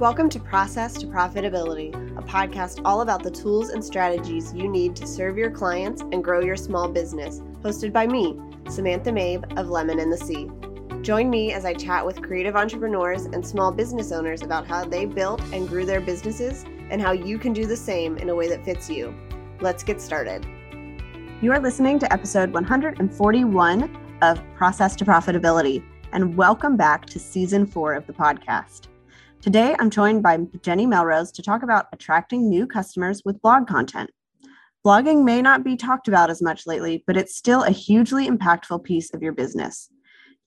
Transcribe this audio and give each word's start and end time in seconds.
Welcome 0.00 0.28
to 0.30 0.40
Process 0.40 0.94
to 0.94 1.06
Profitability, 1.06 1.94
a 2.18 2.22
podcast 2.22 2.80
all 2.84 3.02
about 3.02 3.22
the 3.22 3.30
tools 3.30 3.68
and 3.68 3.82
strategies 3.82 4.52
you 4.52 4.68
need 4.68 4.96
to 4.96 5.06
serve 5.06 5.38
your 5.38 5.52
clients 5.52 6.02
and 6.02 6.22
grow 6.22 6.40
your 6.40 6.56
small 6.56 6.88
business, 6.88 7.38
hosted 7.62 7.92
by 7.92 8.04
me, 8.04 8.36
Samantha 8.68 9.12
Mabe 9.12 9.56
of 9.56 9.68
Lemon 9.68 10.00
and 10.00 10.12
the 10.12 10.16
Sea. 10.16 10.50
Join 11.02 11.30
me 11.30 11.52
as 11.52 11.64
I 11.64 11.74
chat 11.74 12.04
with 12.04 12.22
creative 12.22 12.56
entrepreneurs 12.56 13.26
and 13.26 13.46
small 13.46 13.70
business 13.70 14.10
owners 14.10 14.42
about 14.42 14.66
how 14.66 14.84
they 14.84 15.06
built 15.06 15.40
and 15.52 15.68
grew 15.68 15.86
their 15.86 16.00
businesses 16.00 16.64
and 16.90 17.00
how 17.00 17.12
you 17.12 17.38
can 17.38 17.52
do 17.52 17.64
the 17.64 17.76
same 17.76 18.18
in 18.18 18.30
a 18.30 18.34
way 18.34 18.48
that 18.48 18.64
fits 18.64 18.90
you. 18.90 19.14
Let's 19.60 19.84
get 19.84 20.00
started. 20.00 20.44
You 21.40 21.52
are 21.52 21.60
listening 21.60 22.00
to 22.00 22.12
episode 22.12 22.52
141 22.52 24.18
of 24.22 24.42
Process 24.56 24.96
to 24.96 25.04
Profitability, 25.04 25.84
and 26.12 26.36
welcome 26.36 26.76
back 26.76 27.06
to 27.06 27.20
season 27.20 27.64
four 27.64 27.94
of 27.94 28.08
the 28.08 28.12
podcast. 28.12 28.88
Today, 29.44 29.76
I'm 29.78 29.90
joined 29.90 30.22
by 30.22 30.38
Jenny 30.62 30.86
Melrose 30.86 31.30
to 31.32 31.42
talk 31.42 31.62
about 31.62 31.88
attracting 31.92 32.48
new 32.48 32.66
customers 32.66 33.20
with 33.26 33.42
blog 33.42 33.66
content. 33.66 34.08
Blogging 34.86 35.22
may 35.22 35.42
not 35.42 35.62
be 35.62 35.76
talked 35.76 36.08
about 36.08 36.30
as 36.30 36.40
much 36.40 36.66
lately, 36.66 37.04
but 37.06 37.18
it's 37.18 37.36
still 37.36 37.62
a 37.62 37.70
hugely 37.70 38.26
impactful 38.26 38.82
piece 38.84 39.12
of 39.12 39.22
your 39.22 39.34
business. 39.34 39.90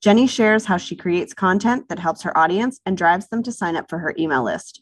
Jenny 0.01 0.25
shares 0.25 0.65
how 0.65 0.77
she 0.77 0.95
creates 0.95 1.35
content 1.35 1.87
that 1.89 1.99
helps 1.99 2.23
her 2.23 2.35
audience 2.35 2.79
and 2.87 2.97
drives 2.97 3.27
them 3.27 3.43
to 3.43 3.51
sign 3.51 3.75
up 3.75 3.87
for 3.87 3.99
her 3.99 4.15
email 4.17 4.43
list. 4.43 4.81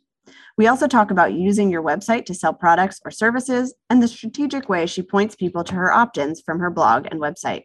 We 0.58 0.68
also 0.68 0.88
talk 0.88 1.12
about 1.12 1.34
using 1.34 1.70
your 1.70 1.84
website 1.84 2.26
to 2.28 2.34
sell 2.34 2.54
products 2.54 3.02
or 3.04 3.12
services 3.12 3.76
and 3.90 4.02
the 4.02 4.08
strategic 4.08 4.70
way 4.70 4.86
she 4.86 5.02
points 5.02 5.36
people 5.36 5.66
to 5.66 5.76
her 5.76 5.92
opt 5.92 6.18
ins 6.18 6.40
from 6.40 6.60
her 6.60 6.72
blog 6.72 7.06
and 7.12 7.20
website. 7.20 7.64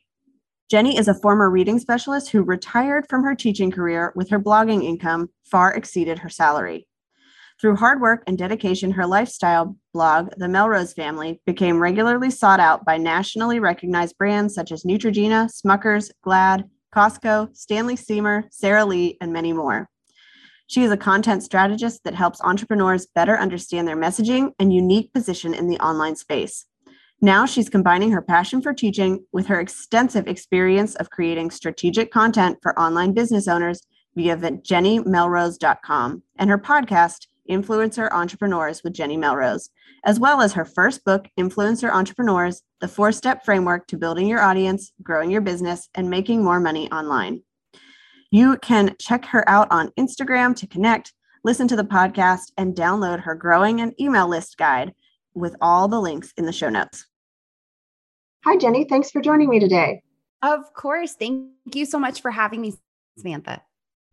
Jenny 0.70 0.96
is 0.96 1.08
a 1.08 1.14
former 1.14 1.50
reading 1.50 1.80
specialist 1.80 2.30
who 2.30 2.44
retired 2.44 3.04
from 3.08 3.24
her 3.24 3.34
teaching 3.34 3.72
career 3.72 4.12
with 4.14 4.30
her 4.30 4.38
blogging 4.38 4.84
income 4.84 5.28
far 5.42 5.74
exceeded 5.74 6.20
her 6.20 6.28
salary. 6.28 6.86
Through 7.60 7.74
hard 7.74 8.00
work 8.00 8.22
and 8.28 8.38
dedication, 8.38 8.92
her 8.92 9.04
lifestyle 9.04 9.76
blog, 9.92 10.30
The 10.36 10.46
Melrose 10.46 10.92
Family, 10.92 11.40
became 11.44 11.80
regularly 11.80 12.30
sought 12.30 12.60
out 12.60 12.84
by 12.84 12.98
nationally 12.98 13.58
recognized 13.58 14.16
brands 14.16 14.54
such 14.54 14.70
as 14.70 14.84
Neutrogena, 14.84 15.50
Smuckers, 15.50 16.12
Glad, 16.22 16.70
Costco, 16.94 17.54
Stanley 17.56 17.96
Steamer, 17.96 18.44
Sara 18.52 18.84
Lee, 18.84 19.18
and 19.20 19.32
many 19.32 19.52
more. 19.52 19.88
She 20.68 20.84
is 20.84 20.92
a 20.92 20.96
content 20.96 21.42
strategist 21.42 22.04
that 22.04 22.14
helps 22.14 22.40
entrepreneurs 22.42 23.08
better 23.12 23.36
understand 23.36 23.88
their 23.88 23.96
messaging 23.96 24.52
and 24.60 24.72
unique 24.72 25.12
position 25.12 25.52
in 25.52 25.66
the 25.66 25.80
online 25.80 26.14
space. 26.14 26.66
Now 27.22 27.44
she's 27.44 27.68
combining 27.68 28.12
her 28.12 28.22
passion 28.22 28.62
for 28.62 28.72
teaching 28.72 29.26
with 29.30 29.46
her 29.48 29.60
extensive 29.60 30.26
experience 30.26 30.94
of 30.94 31.10
creating 31.10 31.50
strategic 31.50 32.10
content 32.10 32.56
for 32.62 32.78
online 32.78 33.12
business 33.12 33.46
owners 33.46 33.86
via 34.16 34.36
jennymelrose.com 34.36 36.22
and 36.38 36.48
her 36.48 36.58
podcast, 36.58 37.26
Influencer 37.50 38.10
Entrepreneurs 38.10 38.82
with 38.82 38.94
Jenny 38.94 39.18
Melrose, 39.18 39.68
as 40.04 40.18
well 40.18 40.40
as 40.40 40.54
her 40.54 40.64
first 40.64 41.04
book, 41.04 41.26
Influencer 41.38 41.92
Entrepreneurs 41.92 42.62
The 42.80 42.88
Four 42.88 43.12
Step 43.12 43.44
Framework 43.44 43.86
to 43.88 43.98
Building 43.98 44.26
Your 44.26 44.40
Audience, 44.40 44.92
Growing 45.02 45.30
Your 45.30 45.42
Business, 45.42 45.90
and 45.94 46.08
Making 46.08 46.42
More 46.42 46.60
Money 46.60 46.90
Online. 46.90 47.42
You 48.30 48.56
can 48.58 48.96
check 48.98 49.26
her 49.26 49.46
out 49.46 49.68
on 49.70 49.90
Instagram 49.98 50.56
to 50.56 50.66
connect, 50.66 51.12
listen 51.44 51.68
to 51.68 51.76
the 51.76 51.84
podcast, 51.84 52.52
and 52.56 52.74
download 52.74 53.20
her 53.24 53.34
growing 53.34 53.82
an 53.82 53.92
email 54.00 54.26
list 54.26 54.56
guide 54.56 54.94
with 55.34 55.54
all 55.60 55.86
the 55.88 56.00
links 56.00 56.32
in 56.36 56.46
the 56.46 56.52
show 56.52 56.68
notes. 56.68 57.06
Hi, 58.44 58.56
Jenny. 58.56 58.84
Thanks 58.84 59.10
for 59.10 59.20
joining 59.20 59.50
me 59.50 59.60
today. 59.60 60.02
Of 60.42 60.72
course. 60.72 61.12
Thank 61.12 61.50
you 61.74 61.84
so 61.84 61.98
much 61.98 62.22
for 62.22 62.30
having 62.30 62.62
me, 62.62 62.74
Samantha. 63.18 63.62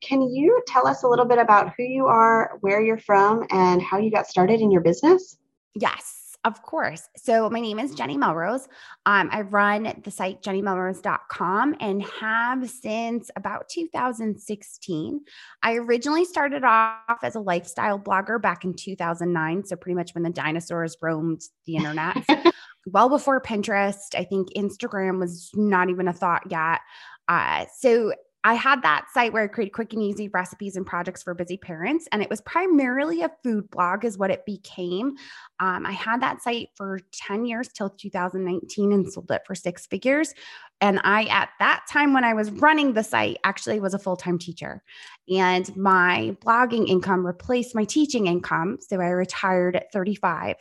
Can 0.01 0.21
you 0.21 0.61
tell 0.67 0.85
us 0.85 1.03
a 1.03 1.07
little 1.07 1.25
bit 1.25 1.39
about 1.39 1.73
who 1.77 1.83
you 1.83 2.07
are, 2.07 2.57
where 2.59 2.81
you're 2.81 2.99
from, 2.99 3.47
and 3.49 3.81
how 3.81 3.97
you 3.97 4.11
got 4.11 4.27
started 4.27 4.59
in 4.59 4.69
your 4.69 4.81
business? 4.81 5.37
Yes. 5.75 6.27
Of 6.43 6.61
course. 6.61 7.09
So 7.17 7.49
my 7.49 7.59
name 7.59 7.79
is 7.79 7.93
Jenny 7.95 8.15
Melrose. 8.15 8.69
Um, 9.05 9.27
I 9.33 9.41
run 9.41 10.01
the 10.03 10.11
site 10.11 10.41
jennymelrose.com 10.41 11.75
and 11.79 12.03
have 12.03 12.69
since 12.69 13.29
about 13.35 13.67
2016. 13.69 15.21
I 15.63 15.73
originally 15.73 16.23
started 16.23 16.63
off 16.63 17.23
as 17.23 17.35
a 17.35 17.41
lifestyle 17.41 17.99
blogger 17.99 18.41
back 18.41 18.63
in 18.63 18.75
2009. 18.75 19.65
So 19.65 19.75
pretty 19.75 19.95
much 19.95 20.13
when 20.13 20.23
the 20.23 20.29
dinosaurs 20.29 20.95
roamed 21.01 21.41
the 21.65 21.77
internet. 21.77 22.23
well 22.91 23.09
before 23.09 23.41
Pinterest. 23.41 24.15
I 24.15 24.23
think 24.23 24.49
Instagram 24.55 25.19
was 25.19 25.51
not 25.53 25.89
even 25.89 26.07
a 26.07 26.13
thought 26.13 26.43
yet. 26.49 26.79
Uh, 27.27 27.65
so 27.77 28.13
I 28.43 28.53
had 28.53 28.81
that 28.83 29.07
site 29.13 29.33
where 29.33 29.43
I 29.43 29.47
created 29.47 29.73
quick 29.73 29.93
and 29.93 30.01
easy 30.01 30.29
recipes 30.29 30.75
and 30.75 30.85
projects 30.85 31.23
for 31.23 31.33
busy 31.33 31.57
parents. 31.57 32.07
And 32.11 32.21
it 32.21 32.29
was 32.29 32.39
primarily 32.41 33.21
a 33.21 33.31
food 33.43 33.69
blog, 33.71 34.05
is 34.05 34.17
what 34.17 34.31
it 34.31 34.45
became. 34.45 35.15
Um, 35.59 35.85
I 35.85 35.91
had 35.91 36.21
that 36.21 36.41
site 36.41 36.69
for 36.75 36.99
10 37.11 37.45
years 37.45 37.67
till 37.69 37.89
2019 37.89 38.91
and 38.91 39.11
sold 39.11 39.31
it 39.31 39.41
for 39.45 39.55
six 39.55 39.85
figures. 39.87 40.33
And 40.79 41.01
I, 41.03 41.23
at 41.25 41.49
that 41.59 41.85
time 41.89 42.13
when 42.13 42.23
I 42.23 42.33
was 42.33 42.51
running 42.51 42.93
the 42.93 43.03
site, 43.03 43.37
actually 43.43 43.79
was 43.79 43.95
a 43.95 43.99
full 43.99 44.15
time 44.15 44.37
teacher. 44.37 44.83
And 45.27 45.75
my 45.75 46.37
blogging 46.45 46.87
income 46.87 47.25
replaced 47.25 47.75
my 47.75 47.83
teaching 47.83 48.27
income. 48.27 48.77
So 48.79 49.01
I 49.01 49.07
retired 49.07 49.75
at 49.75 49.91
35. 49.91 50.55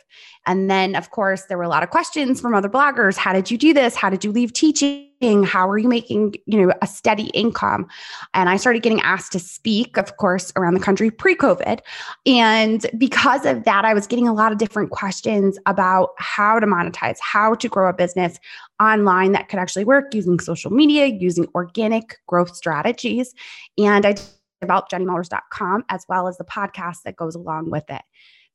And 0.45 0.69
then, 0.69 0.95
of 0.95 1.11
course, 1.11 1.43
there 1.43 1.57
were 1.57 1.63
a 1.63 1.69
lot 1.69 1.83
of 1.83 1.91
questions 1.91 2.41
from 2.41 2.55
other 2.55 2.69
bloggers 2.69 3.17
How 3.17 3.33
did 3.33 3.51
you 3.51 3.57
do 3.57 3.73
this? 3.73 3.95
How 3.95 4.09
did 4.09 4.25
you 4.25 4.31
leave 4.31 4.51
teaching? 4.53 5.06
How 5.43 5.69
are 5.69 5.77
you 5.77 5.87
making 5.87 6.35
you 6.45 6.65
know 6.65 6.73
a 6.81 6.87
steady 6.87 7.27
income 7.27 7.87
and 8.33 8.49
i 8.49 8.57
started 8.57 8.83
getting 8.83 9.01
asked 9.01 9.31
to 9.31 9.39
speak 9.39 9.97
of 9.97 10.17
course 10.17 10.53
around 10.55 10.73
the 10.73 10.79
country 10.79 11.09
pre-covid 11.09 11.79
and 12.25 12.85
because 12.97 13.45
of 13.45 13.63
that 13.63 13.85
i 13.85 13.93
was 13.93 14.05
getting 14.05 14.27
a 14.27 14.33
lot 14.33 14.51
of 14.51 14.57
different 14.57 14.91
questions 14.91 15.57
about 15.65 16.09
how 16.17 16.59
to 16.59 16.67
monetize 16.67 17.17
how 17.21 17.55
to 17.55 17.67
grow 17.67 17.89
a 17.89 17.93
business 17.93 18.39
online 18.79 19.31
that 19.31 19.49
could 19.49 19.59
actually 19.59 19.85
work 19.85 20.13
using 20.13 20.39
social 20.39 20.71
media, 20.71 21.07
using 21.07 21.47
organic 21.55 22.19
growth 22.27 22.55
strategies. 22.55 23.33
And 23.77 24.05
I 24.05 24.15
developed 24.61 24.91
jennymelrose.com 24.91 25.85
as 25.89 26.05
well 26.07 26.27
as 26.27 26.37
the 26.37 26.43
podcast 26.43 27.03
that 27.05 27.15
goes 27.15 27.35
along 27.35 27.69
with 27.69 27.89
it. 27.89 28.01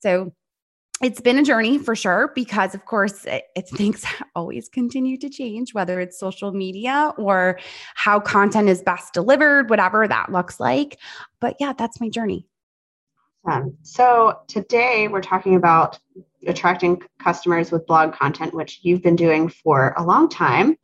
So 0.00 0.32
it's 1.02 1.20
been 1.20 1.38
a 1.38 1.42
journey 1.42 1.78
for 1.78 1.96
sure 1.96 2.30
because 2.34 2.74
of 2.74 2.84
course 2.84 3.24
it, 3.24 3.44
it, 3.56 3.68
things 3.68 4.04
always 4.34 4.68
continue 4.68 5.16
to 5.18 5.28
change 5.28 5.74
whether 5.74 6.00
it's 6.00 6.18
social 6.18 6.52
media 6.52 7.12
or 7.18 7.58
how 7.94 8.20
content 8.20 8.68
is 8.68 8.82
best 8.82 9.12
delivered 9.12 9.68
whatever 9.68 10.06
that 10.06 10.30
looks 10.30 10.60
like 10.60 10.98
but 11.40 11.56
yeah 11.60 11.72
that's 11.72 12.00
my 12.00 12.08
journey 12.08 12.46
um, 13.44 13.76
so 13.82 14.38
today 14.46 15.08
we're 15.08 15.20
talking 15.20 15.56
about 15.56 15.98
attracting 16.46 17.02
customers 17.18 17.72
with 17.72 17.86
blog 17.86 18.12
content, 18.12 18.54
which 18.54 18.80
you've 18.82 19.02
been 19.02 19.16
doing 19.16 19.48
for 19.48 19.94
a 19.96 20.02
long 20.02 20.28
time. 20.28 20.76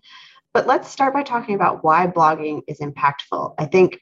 But 0.53 0.67
let's 0.67 0.91
start 0.91 1.15
by 1.15 1.23
talking 1.23 1.55
about 1.55 1.85
why 1.85 2.07
blogging 2.07 2.63
is 2.67 2.81
impactful. 2.81 3.55
I 3.59 3.67
think 3.67 4.01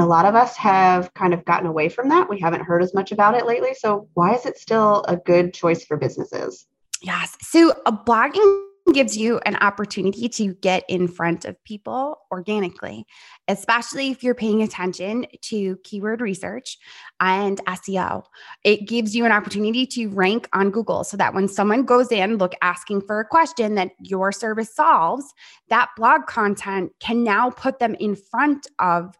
a 0.00 0.06
lot 0.06 0.26
of 0.26 0.34
us 0.34 0.56
have 0.56 1.12
kind 1.14 1.34
of 1.34 1.44
gotten 1.44 1.66
away 1.66 1.88
from 1.88 2.08
that. 2.08 2.28
We 2.28 2.40
haven't 2.40 2.62
heard 2.62 2.82
as 2.82 2.94
much 2.94 3.12
about 3.12 3.34
it 3.36 3.46
lately. 3.46 3.74
So, 3.74 4.08
why 4.14 4.34
is 4.34 4.46
it 4.46 4.58
still 4.58 5.04
a 5.08 5.16
good 5.16 5.54
choice 5.54 5.84
for 5.84 5.96
businesses? 5.96 6.66
Yes. 7.02 7.36
So, 7.40 7.72
a 7.86 7.92
blogging 7.92 8.66
gives 8.92 9.16
you 9.16 9.38
an 9.44 9.56
opportunity 9.56 10.28
to 10.28 10.54
get 10.54 10.84
in 10.88 11.08
front 11.08 11.44
of 11.44 11.62
people 11.64 12.18
organically, 12.30 13.04
especially 13.48 14.10
if 14.10 14.22
you're 14.22 14.34
paying 14.34 14.62
attention 14.62 15.26
to 15.42 15.76
keyword 15.82 16.20
research 16.20 16.78
and 17.20 17.60
SEO. 17.66 18.22
It 18.64 18.86
gives 18.86 19.14
you 19.14 19.24
an 19.24 19.32
opportunity 19.32 19.86
to 19.86 20.08
rank 20.08 20.48
on 20.52 20.70
Google 20.70 21.02
so 21.04 21.16
that 21.16 21.34
when 21.34 21.48
someone 21.48 21.84
goes 21.84 22.12
in, 22.12 22.38
look 22.38 22.54
asking 22.62 23.02
for 23.02 23.18
a 23.18 23.24
question 23.26 23.74
that 23.74 23.90
your 24.00 24.30
service 24.30 24.74
solves, 24.74 25.24
that 25.68 25.90
blog 25.96 26.26
content 26.26 26.92
can 27.00 27.24
now 27.24 27.50
put 27.50 27.78
them 27.78 27.96
in 27.98 28.14
front 28.14 28.68
of 28.78 29.16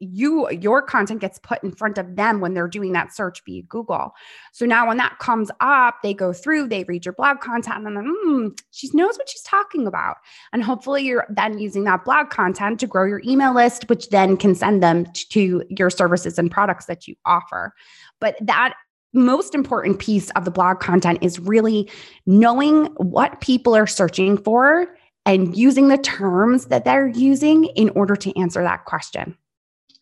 you 0.00 0.50
your 0.50 0.82
content 0.82 1.20
gets 1.20 1.38
put 1.38 1.62
in 1.62 1.72
front 1.72 1.98
of 1.98 2.16
them 2.16 2.40
when 2.40 2.54
they're 2.54 2.66
doing 2.66 2.92
that 2.92 3.14
search 3.14 3.42
via 3.44 3.62
Google. 3.62 4.12
So 4.52 4.64
now 4.64 4.88
when 4.88 4.96
that 4.96 5.18
comes 5.18 5.50
up, 5.60 5.96
they 6.02 6.14
go 6.14 6.32
through, 6.32 6.68
they 6.68 6.84
read 6.84 7.04
your 7.04 7.12
blog 7.12 7.40
content, 7.40 7.86
and 7.86 7.96
then 7.96 8.16
mm, 8.26 8.58
she 8.70 8.88
knows 8.94 9.18
what 9.18 9.28
she's 9.28 9.42
talking 9.42 9.86
about. 9.86 10.16
And 10.52 10.64
hopefully 10.64 11.04
you're 11.04 11.26
then 11.28 11.58
using 11.58 11.84
that 11.84 12.04
blog 12.04 12.30
content 12.30 12.80
to 12.80 12.86
grow 12.86 13.04
your 13.04 13.20
email 13.24 13.54
list, 13.54 13.88
which 13.88 14.08
then 14.08 14.36
can 14.36 14.54
send 14.54 14.82
them 14.82 15.06
to 15.30 15.62
your 15.68 15.90
services 15.90 16.38
and 16.38 16.50
products 16.50 16.86
that 16.86 17.06
you 17.06 17.14
offer. 17.26 17.74
But 18.20 18.36
that 18.40 18.74
most 19.12 19.54
important 19.54 19.98
piece 19.98 20.30
of 20.30 20.44
the 20.44 20.50
blog 20.50 20.80
content 20.80 21.18
is 21.20 21.38
really 21.40 21.90
knowing 22.26 22.86
what 22.96 23.40
people 23.40 23.76
are 23.76 23.86
searching 23.86 24.38
for 24.38 24.86
and 25.26 25.56
using 25.56 25.88
the 25.88 25.98
terms 25.98 26.66
that 26.66 26.84
they're 26.84 27.08
using 27.08 27.64
in 27.76 27.90
order 27.90 28.16
to 28.16 28.36
answer 28.38 28.62
that 28.62 28.84
question. 28.84 29.36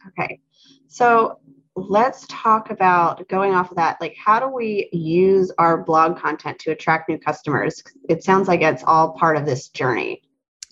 Okay. 0.06 0.40
So 0.86 1.38
let's 1.74 2.26
talk 2.28 2.70
about 2.70 3.26
going 3.28 3.54
off 3.54 3.70
of 3.70 3.76
that. 3.76 4.00
Like, 4.00 4.16
how 4.16 4.40
do 4.40 4.48
we 4.48 4.88
use 4.92 5.52
our 5.58 5.82
blog 5.82 6.18
content 6.18 6.58
to 6.60 6.70
attract 6.70 7.08
new 7.08 7.18
customers? 7.18 7.82
It 8.08 8.24
sounds 8.24 8.48
like 8.48 8.62
it's 8.62 8.84
all 8.84 9.12
part 9.12 9.36
of 9.36 9.46
this 9.46 9.68
journey. 9.68 10.22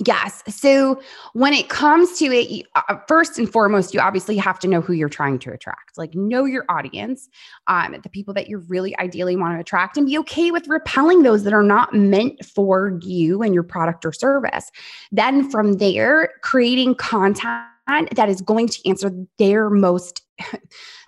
Yes. 0.04 0.42
So 0.46 1.00
when 1.32 1.54
it 1.54 1.70
comes 1.70 2.18
to 2.18 2.26
it, 2.26 2.66
uh, 2.74 2.96
first 3.08 3.38
and 3.38 3.50
foremost, 3.50 3.94
you 3.94 4.00
obviously 4.00 4.36
have 4.36 4.58
to 4.58 4.68
know 4.68 4.82
who 4.82 4.92
you're 4.92 5.08
trying 5.08 5.38
to 5.38 5.52
attract. 5.52 5.96
Like 5.96 6.14
know 6.14 6.44
your 6.44 6.66
audience, 6.68 7.30
um, 7.66 7.96
the 8.02 8.10
people 8.10 8.34
that 8.34 8.46
you 8.46 8.58
really 8.58 8.98
ideally 8.98 9.36
want 9.36 9.56
to 9.56 9.60
attract, 9.60 9.96
and 9.96 10.06
be 10.06 10.18
okay 10.18 10.50
with 10.50 10.68
repelling 10.68 11.22
those 11.22 11.44
that 11.44 11.54
are 11.54 11.62
not 11.62 11.94
meant 11.94 12.44
for 12.44 12.98
you 13.02 13.42
and 13.42 13.54
your 13.54 13.62
product 13.62 14.04
or 14.04 14.12
service. 14.12 14.70
Then 15.12 15.50
from 15.50 15.74
there, 15.74 16.34
creating 16.42 16.96
content 16.96 17.64
that 17.86 18.28
is 18.28 18.40
going 18.40 18.68
to 18.68 18.88
answer 18.88 19.10
their 19.38 19.70
most 19.70 20.22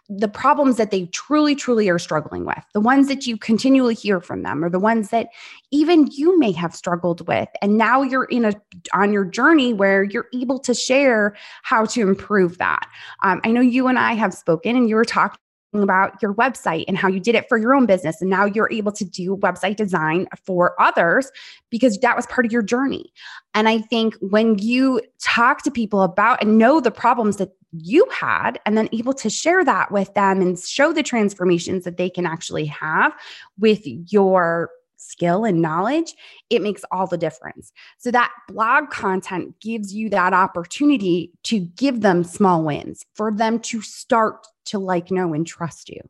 the 0.09 0.29
problems 0.29 0.77
that 0.79 0.91
they 0.91 1.05
truly, 1.07 1.55
truly 1.55 1.89
are 1.91 1.99
struggling 1.99 2.47
with, 2.47 2.65
the 2.73 2.81
ones 2.81 3.09
that 3.09 3.27
you 3.27 3.37
continually 3.37 3.95
hear 3.95 4.21
from 4.21 4.43
them, 4.43 4.65
or 4.65 4.71
the 4.71 4.79
ones 4.79 5.11
that 5.11 5.29
even 5.71 6.09
you 6.11 6.39
may 6.39 6.51
have 6.51 6.75
struggled 6.75 7.27
with. 7.29 7.49
And 7.61 7.77
now 7.77 8.03
you're 8.03 8.25
in 8.25 8.47
a 8.47 8.55
on 8.95 9.13
your 9.13 9.27
journey 9.27 9.75
where 9.75 10.03
you're 10.05 10.29
able 10.35 10.59
to 10.61 10.73
share 10.73 11.37
how 11.63 11.85
to 11.87 12.01
improve 12.01 12.57
that. 12.59 12.89
Um, 13.23 13.41
I 13.45 13.51
know 13.51 13.61
you 13.61 13.87
and 13.87 13.99
I 13.99 14.15
have 14.15 14.33
spoken, 14.33 14.77
and 14.77 14.89
you 14.89 14.97
were 14.97 15.05
talking 15.05 15.39
about 15.75 16.21
your 16.23 16.35
website 16.35 16.85
and 16.89 16.97
how 16.97 17.09
you 17.09 17.21
did 17.21 17.35
it 17.35 17.49
for 17.49 17.59
your 17.59 17.75
own 17.75 17.87
business. 17.87 18.21
And 18.21 18.31
now 18.31 18.47
you're 18.47 18.71
able 18.73 18.93
to 18.93 19.05
do 19.05 19.37
website 19.37 19.77
design 19.77 20.27
for 20.45 20.81
others 20.81 21.31
because 21.71 21.99
that 21.99 22.17
was 22.17 22.27
part 22.27 22.47
of 22.47 22.53
your 22.53 22.63
journey. 22.63 23.13
And 23.55 23.69
I 23.69 23.79
think 23.79 24.15
when 24.21 24.59
you 24.59 25.01
talk 25.21 25.63
to 25.63 25.71
people 25.71 26.03
about 26.03 26.43
and 26.43 26.59
know 26.59 26.81
the 26.81 26.91
problems 26.91 27.37
that 27.37 27.51
you 27.73 28.07
had, 28.11 28.59
and 28.65 28.79
then 28.79 28.89
able 28.93 29.13
to 29.13 29.29
share 29.29 29.63
that 29.63 29.93
with 29.93 30.15
them 30.15 30.41
and 30.41 30.59
show 30.59 30.91
the 30.93 31.03
transformations 31.03 31.85
that 31.85 31.99
they 31.99 32.09
can 32.09 32.25
actually 32.25 32.65
have 32.65 33.13
with 33.59 33.83
your 34.11 34.71
skill 34.99 35.45
and 35.45 35.63
knowledge, 35.63 36.15
it 36.51 36.63
makes 36.63 36.85
all 36.91 37.07
the 37.07 37.17
difference. 37.17 37.73
So 37.99 38.11
that 38.11 38.33
blog 38.49 38.91
content 38.91 39.59
gives 39.61 39.95
you 39.95 40.11
that 40.11 40.33
opportunity 40.33 41.33
to 41.45 41.61
give 41.61 42.03
them 42.03 42.25
small 42.25 42.63
wins 42.63 43.05
for 43.15 43.33
them 43.33 43.61
to 43.61 43.81
start 43.81 44.47
to 44.67 44.79
like, 44.79 45.11
know, 45.11 45.33
and 45.33 45.47
trust 45.47 45.89
you. 45.89 46.01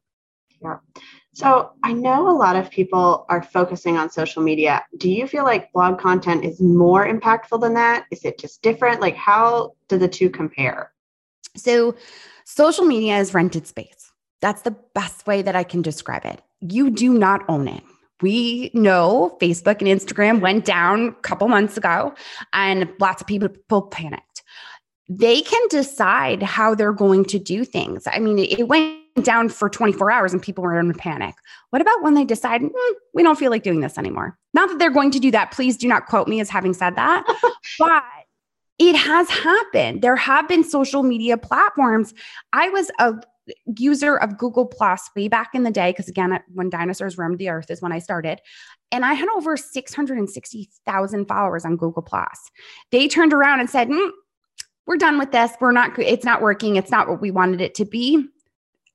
Yeah. 0.62 0.78
So 1.34 1.70
I 1.84 1.92
know 1.92 2.28
a 2.28 2.34
lot 2.34 2.56
of 2.56 2.68
people 2.68 3.24
are 3.28 3.42
focusing 3.42 3.96
on 3.96 4.10
social 4.10 4.42
media. 4.42 4.84
Do 4.96 5.08
you 5.08 5.28
feel 5.28 5.44
like 5.44 5.72
blog 5.72 6.00
content 6.00 6.44
is 6.44 6.60
more 6.60 7.06
impactful 7.06 7.60
than 7.60 7.74
that? 7.74 8.06
Is 8.10 8.24
it 8.24 8.38
just 8.40 8.60
different? 8.60 9.00
Like, 9.00 9.14
how 9.14 9.74
do 9.86 9.98
the 9.98 10.08
two 10.08 10.30
compare? 10.30 10.92
So, 11.54 11.94
social 12.44 12.84
media 12.84 13.18
is 13.18 13.34
rented 13.34 13.68
space. 13.68 14.10
That's 14.40 14.62
the 14.62 14.76
best 14.94 15.28
way 15.28 15.42
that 15.42 15.54
I 15.54 15.62
can 15.62 15.80
describe 15.80 16.24
it. 16.24 16.42
You 16.60 16.90
do 16.90 17.12
not 17.12 17.44
own 17.48 17.68
it 17.68 17.84
we 18.20 18.70
know 18.74 19.36
Facebook 19.40 19.80
and 19.80 19.88
Instagram 19.88 20.40
went 20.40 20.64
down 20.64 21.08
a 21.08 21.12
couple 21.22 21.48
months 21.48 21.76
ago 21.76 22.14
and 22.52 22.88
lots 22.98 23.22
of 23.22 23.26
people 23.26 23.82
panicked. 23.82 24.42
They 25.08 25.40
can 25.40 25.68
decide 25.68 26.42
how 26.42 26.74
they're 26.74 26.92
going 26.92 27.24
to 27.26 27.38
do 27.38 27.64
things. 27.64 28.06
I 28.06 28.18
mean, 28.18 28.38
it 28.38 28.68
went 28.68 28.98
down 29.22 29.48
for 29.48 29.70
24 29.70 30.10
hours 30.10 30.32
and 30.32 30.42
people 30.42 30.62
were 30.62 30.78
in 30.78 30.90
a 30.90 30.94
panic. 30.94 31.34
What 31.70 31.80
about 31.80 32.02
when 32.02 32.14
they 32.14 32.24
decide, 32.24 32.60
mm, 32.60 32.72
we 33.14 33.22
don't 33.22 33.38
feel 33.38 33.50
like 33.50 33.62
doing 33.62 33.80
this 33.80 33.96
anymore? 33.96 34.36
Not 34.52 34.68
that 34.68 34.78
they're 34.78 34.90
going 34.90 35.10
to 35.12 35.18
do 35.18 35.30
that. 35.30 35.50
Please 35.52 35.76
do 35.76 35.88
not 35.88 36.06
quote 36.06 36.28
me 36.28 36.40
as 36.40 36.50
having 36.50 36.74
said 36.74 36.96
that. 36.96 37.24
but 37.78 38.04
it 38.78 38.94
has 38.96 39.28
happened. 39.28 40.02
There 40.02 40.16
have 40.16 40.46
been 40.46 40.62
social 40.62 41.02
media 41.02 41.36
platforms. 41.36 42.14
I 42.52 42.68
was 42.68 42.90
a 42.98 43.14
user 43.76 44.16
of 44.16 44.38
Google 44.38 44.66
Plus 44.66 45.10
way 45.16 45.28
back 45.28 45.50
in 45.54 45.62
the 45.62 45.70
day, 45.70 45.92
because 45.92 46.08
again, 46.08 46.38
when 46.52 46.70
dinosaurs 46.70 47.18
roamed 47.18 47.38
the 47.38 47.48
earth 47.48 47.70
is 47.70 47.82
when 47.82 47.92
I 47.92 47.98
started. 47.98 48.40
And 48.90 49.04
I 49.04 49.14
had 49.14 49.28
over 49.36 49.56
660,000 49.56 51.26
followers 51.26 51.64
on 51.64 51.76
Google 51.76 52.02
Plus. 52.02 52.50
They 52.90 53.08
turned 53.08 53.32
around 53.32 53.60
and 53.60 53.68
said, 53.68 53.88
mm, 53.88 54.10
we're 54.86 54.96
done 54.96 55.18
with 55.18 55.32
this. 55.32 55.52
We're 55.60 55.72
not, 55.72 55.98
it's 55.98 56.24
not 56.24 56.40
working. 56.40 56.76
It's 56.76 56.90
not 56.90 57.08
what 57.08 57.20
we 57.20 57.30
wanted 57.30 57.60
it 57.60 57.74
to 57.76 57.84
be. 57.84 58.26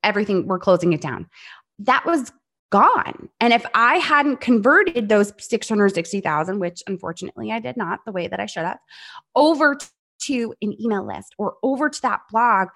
Everything, 0.02 0.46
we're 0.46 0.58
closing 0.58 0.92
it 0.92 1.00
down. 1.00 1.28
That 1.78 2.04
was 2.04 2.32
gone. 2.70 3.28
And 3.40 3.52
if 3.52 3.64
I 3.74 3.98
hadn't 3.98 4.40
converted 4.40 5.08
those 5.08 5.32
660,000, 5.38 6.58
which 6.58 6.82
unfortunately 6.88 7.52
I 7.52 7.60
did 7.60 7.76
not 7.76 8.00
the 8.04 8.10
way 8.10 8.26
that 8.26 8.40
I 8.40 8.46
should 8.46 8.64
have, 8.64 8.80
over 9.36 9.78
to 10.22 10.54
an 10.60 10.80
email 10.82 11.06
list 11.06 11.34
or 11.38 11.54
over 11.62 11.88
to 11.88 12.02
that 12.02 12.22
blog, 12.30 12.68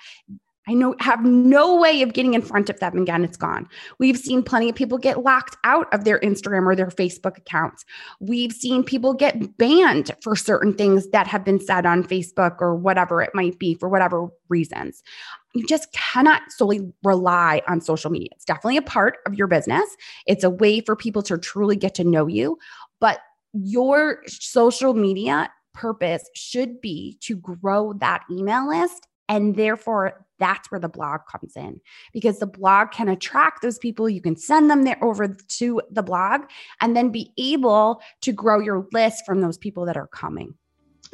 I 0.69 0.75
know 0.75 0.95
have 1.01 1.25
no 1.25 1.77
way 1.77 2.03
of 2.03 2.13
getting 2.13 2.35
in 2.35 2.43
front 2.43 2.69
of 2.69 2.79
them 2.79 2.99
again. 2.99 3.25
It's 3.25 3.39
gone. 3.39 3.67
We've 3.99 4.19
seen 4.19 4.43
plenty 4.43 4.69
of 4.69 4.77
people 4.77 4.99
get 4.99 5.25
locked 5.25 5.57
out 5.65 5.93
of 5.95 6.05
their 6.05 6.19
Instagram 6.21 6.67
or 6.67 6.77
their 6.77 6.89
Facebook 6.89 7.39
accounts. 7.39 7.87
We've 8.21 8.53
seen 8.53 8.85
people 8.85 9.15
get 9.15 9.57
banned 9.57 10.11
for 10.23 10.37
certain 10.37 10.75
things 10.75 11.09
that 11.09 11.27
have 11.27 11.43
been 11.43 11.59
said 11.59 11.87
on 11.87 12.05
Facebook 12.05 12.57
or 12.61 12.75
whatever 12.75 13.23
it 13.23 13.31
might 13.35 13.59
be 13.59 13.75
for 13.75 13.89
whatever 13.89 14.29
reasons. 14.51 15.03
You 15.55 15.67
just 15.67 15.91
cannot 15.93 16.43
solely 16.51 16.93
rely 17.03 17.63
on 17.67 17.81
social 17.81 18.11
media. 18.11 18.29
It's 18.33 18.45
definitely 18.45 18.77
a 18.77 18.83
part 18.83 19.19
of 19.27 19.35
your 19.35 19.47
business. 19.47 19.97
It's 20.27 20.45
a 20.45 20.51
way 20.51 20.83
for 20.83 20.95
people 20.95 21.23
to 21.23 21.39
truly 21.39 21.77
get 21.77 21.95
to 21.95 22.05
know 22.05 22.27
you, 22.27 22.59
but 23.01 23.21
your 23.55 24.23
social 24.27 24.93
media 24.93 25.51
purpose 25.73 26.29
should 26.35 26.81
be 26.83 27.17
to 27.21 27.37
grow 27.37 27.95
that 27.95 28.25
email 28.31 28.69
list 28.69 29.08
and 29.29 29.57
therefore, 29.57 30.25
that's 30.39 30.71
where 30.71 30.81
the 30.81 30.89
blog 30.89 31.23
comes 31.31 31.57
in 31.57 31.81
because 32.13 32.39
the 32.39 32.47
blog 32.47 32.93
can 32.93 33.09
attract 33.09 33.61
those 33.61 33.79
people. 33.79 34.09
You 34.09 34.21
can 34.21 34.37
send 34.37 34.71
them 34.71 34.85
there 34.85 35.03
over 35.03 35.29
to 35.29 35.83
the 35.91 36.03
blog 36.03 36.43
and 36.81 36.97
then 36.97 37.11
be 37.11 37.33
able 37.37 38.01
to 38.21 38.33
grow 38.33 38.61
your 38.61 38.87
list 38.93 39.27
from 39.27 39.41
those 39.41 39.59
people 39.59 39.85
that 39.87 39.97
are 39.97 40.07
coming. 40.07 40.55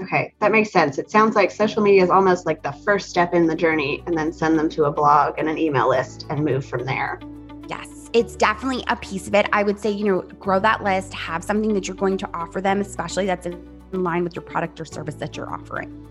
Okay, 0.01 0.35
that 0.41 0.51
makes 0.51 0.73
sense. 0.73 0.99
It 0.99 1.11
sounds 1.11 1.37
like 1.37 1.51
social 1.51 1.81
media 1.81 2.03
is 2.03 2.11
almost 2.11 2.47
like 2.47 2.63
the 2.63 2.73
first 2.73 3.09
step 3.09 3.33
in 3.33 3.47
the 3.47 3.55
journey, 3.55 4.03
and 4.07 4.19
then 4.19 4.33
send 4.33 4.59
them 4.59 4.69
to 4.71 4.85
a 4.85 4.93
blog 4.93 5.39
and 5.39 5.49
an 5.49 5.57
email 5.57 5.89
list 5.89 6.27
and 6.31 6.45
move 6.45 6.67
from 6.67 6.85
there. 6.85 7.21
Yes, 7.69 8.11
it's 8.13 8.35
definitely 8.35 8.83
a 8.89 8.97
piece 8.97 9.29
of 9.29 9.35
it. 9.35 9.49
I 9.53 9.63
would 9.63 9.79
say, 9.79 9.91
you 9.91 10.05
know, 10.05 10.23
grow 10.41 10.59
that 10.59 10.83
list, 10.83 11.15
have 11.15 11.45
something 11.45 11.75
that 11.75 11.87
you're 11.87 11.97
going 11.97 12.19
to 12.19 12.31
offer 12.35 12.61
them, 12.61 12.81
especially 12.81 13.27
that's 13.27 13.47
in 13.47 13.63
line 13.93 14.25
with 14.25 14.35
your 14.35 14.43
product 14.43 14.81
or 14.81 14.85
service 14.85 15.15
that 15.17 15.37
you're 15.37 15.49
offering. 15.49 16.09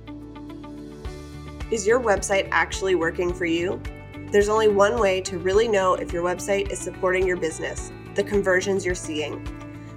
Is 1.73 1.87
your 1.87 1.99
website 1.99 2.47
actually 2.51 2.93
working 2.93 3.33
for 3.33 3.45
you? 3.45 3.81
There's 4.31 4.47
only 4.47 4.67
one 4.67 4.99
way 4.99 5.21
to 5.21 5.39
really 5.39 5.67
know 5.67 5.95
if 5.95 6.13
your 6.13 6.21
website 6.21 6.71
is 6.71 6.77
supporting 6.77 7.25
your 7.25 7.35
business 7.35 7.91
the 8.13 8.23
conversions 8.23 8.85
you're 8.85 8.93
seeing. 8.93 9.43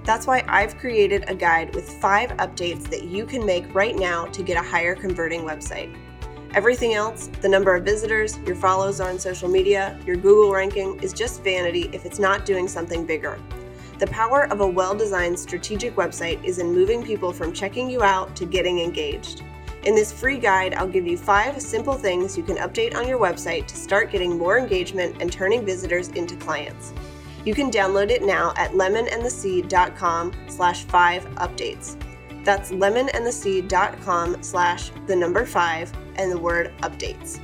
That's 0.02 0.26
why 0.26 0.43
I've 0.49 0.78
created 0.78 1.26
a 1.28 1.34
guide 1.34 1.75
with 1.75 1.87
five 2.00 2.31
updates 2.38 2.84
that 2.84 3.05
you 3.05 3.26
can 3.26 3.44
make 3.44 3.75
right 3.75 3.94
now 3.94 4.25
to 4.25 4.43
get 4.43 4.56
a 4.56 4.67
higher 4.67 4.94
converting 4.94 5.43
website. 5.43 5.94
Everything 6.55 6.94
else, 6.94 7.28
the 7.43 7.49
number 7.50 7.76
of 7.76 7.84
visitors, 7.84 8.38
your 8.46 8.56
follows 8.56 8.99
on 8.99 9.19
social 9.19 9.50
media, 9.50 10.00
your 10.06 10.17
Google 10.17 10.50
ranking, 10.50 10.99
is 11.00 11.12
just 11.12 11.45
vanity 11.45 11.90
if 11.92 12.06
it's 12.06 12.18
not 12.18 12.47
doing 12.47 12.68
something 12.68 13.04
bigger. 13.04 13.38
The 13.99 14.06
power 14.06 14.50
of 14.50 14.62
a 14.62 14.66
well 14.66 14.95
designed 14.95 15.38
strategic 15.38 15.95
website 15.95 16.42
is 16.42 16.59
in 16.59 16.73
moving 16.73 17.04
people 17.04 17.35
from 17.35 17.52
checking 17.52 17.90
you 17.90 18.02
out 18.02 18.35
to 18.37 18.47
getting 18.47 18.78
engaged. 18.78 19.42
In 19.87 19.95
this 19.95 20.12
free 20.12 20.37
guide, 20.37 20.75
I'll 20.75 20.88
give 20.88 21.07
you 21.07 21.16
five 21.16 21.62
simple 21.62 21.95
things 21.95 22.37
you 22.37 22.43
can 22.43 22.57
update 22.57 22.97
on 22.97 23.07
your 23.07 23.21
website 23.21 23.69
to 23.69 23.76
start 23.76 24.11
getting 24.11 24.37
more 24.37 24.59
engagement 24.59 25.23
and 25.23 25.33
turning 25.33 25.64
visitors 25.64 26.09
into 26.09 26.35
clients. 26.35 26.93
You 27.45 27.55
can 27.55 27.71
download 27.71 28.11
it 28.11 28.25
now 28.25 28.52
at 28.57 28.73
lemonandtheseed.com 28.73 30.33
slash 30.49 30.83
five 30.87 31.25
updates. 31.37 31.97
That's 32.45 32.73
lemonandtheseed.com 32.73 34.43
slash 34.43 34.90
the 35.07 35.14
number 35.14 35.47
five 35.47 35.93
and 36.16 36.33
the 36.33 36.38
word 36.38 36.73
updates. 36.78 37.38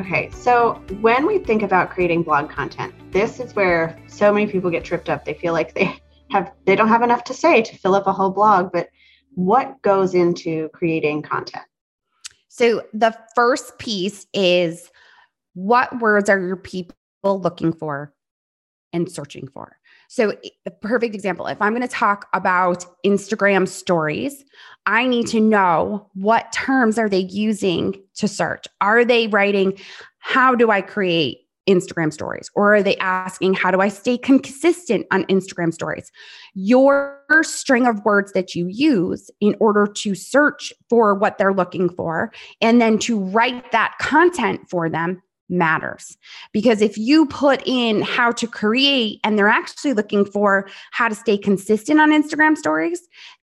Okay, 0.00 0.30
so 0.30 0.82
when 1.02 1.26
we 1.26 1.38
think 1.38 1.62
about 1.62 1.90
creating 1.90 2.22
blog 2.22 2.48
content, 2.48 2.94
this 3.12 3.40
is 3.40 3.54
where 3.54 3.98
so 4.06 4.32
many 4.32 4.46
people 4.46 4.70
get 4.70 4.84
tripped 4.84 5.10
up. 5.10 5.26
They 5.26 5.34
feel 5.34 5.52
like 5.52 5.74
they 5.74 6.00
have 6.30 6.50
they 6.64 6.76
don't 6.76 6.88
have 6.88 7.02
enough 7.02 7.24
to 7.24 7.34
say 7.34 7.60
to 7.60 7.76
fill 7.76 7.94
up 7.94 8.06
a 8.06 8.12
whole 8.12 8.30
blog, 8.30 8.72
but 8.72 8.88
what 9.36 9.80
goes 9.82 10.14
into 10.14 10.68
creating 10.70 11.22
content? 11.22 11.64
So 12.48 12.82
the 12.92 13.16
first 13.34 13.78
piece 13.78 14.26
is 14.32 14.90
what 15.52 16.00
words 16.00 16.28
are 16.28 16.40
your 16.40 16.56
people 16.56 16.94
looking 17.24 17.72
for 17.72 18.14
and 18.92 19.10
searching 19.10 19.46
for? 19.48 19.78
So, 20.08 20.34
a 20.64 20.70
perfect 20.70 21.14
example 21.14 21.46
if 21.48 21.60
I'm 21.60 21.72
going 21.72 21.86
to 21.86 21.88
talk 21.88 22.28
about 22.32 22.86
Instagram 23.04 23.68
stories, 23.68 24.44
I 24.86 25.06
need 25.06 25.26
to 25.28 25.40
know 25.40 26.08
what 26.14 26.52
terms 26.52 26.96
are 26.96 27.08
they 27.08 27.18
using 27.18 28.00
to 28.14 28.28
search? 28.28 28.66
Are 28.80 29.04
they 29.04 29.26
writing, 29.26 29.78
how 30.18 30.54
do 30.54 30.70
I 30.70 30.80
create 30.80 31.45
Instagram 31.68 32.12
stories? 32.12 32.50
Or 32.54 32.74
are 32.74 32.82
they 32.82 32.96
asking, 32.98 33.54
how 33.54 33.70
do 33.70 33.80
I 33.80 33.88
stay 33.88 34.18
consistent 34.18 35.06
on 35.10 35.24
Instagram 35.24 35.72
stories? 35.72 36.10
Your 36.54 37.22
string 37.42 37.86
of 37.86 38.04
words 38.04 38.32
that 38.32 38.54
you 38.54 38.68
use 38.68 39.30
in 39.40 39.56
order 39.60 39.86
to 39.86 40.14
search 40.14 40.72
for 40.88 41.14
what 41.14 41.38
they're 41.38 41.54
looking 41.54 41.88
for 41.88 42.32
and 42.60 42.80
then 42.80 42.98
to 43.00 43.18
write 43.18 43.72
that 43.72 43.94
content 44.00 44.60
for 44.70 44.88
them 44.88 45.22
matters. 45.48 46.16
Because 46.52 46.80
if 46.82 46.98
you 46.98 47.26
put 47.26 47.62
in 47.66 48.02
how 48.02 48.32
to 48.32 48.46
create 48.46 49.20
and 49.22 49.38
they're 49.38 49.48
actually 49.48 49.92
looking 49.92 50.24
for 50.24 50.68
how 50.90 51.08
to 51.08 51.14
stay 51.14 51.38
consistent 51.38 52.00
on 52.00 52.10
Instagram 52.10 52.56
stories, 52.56 53.00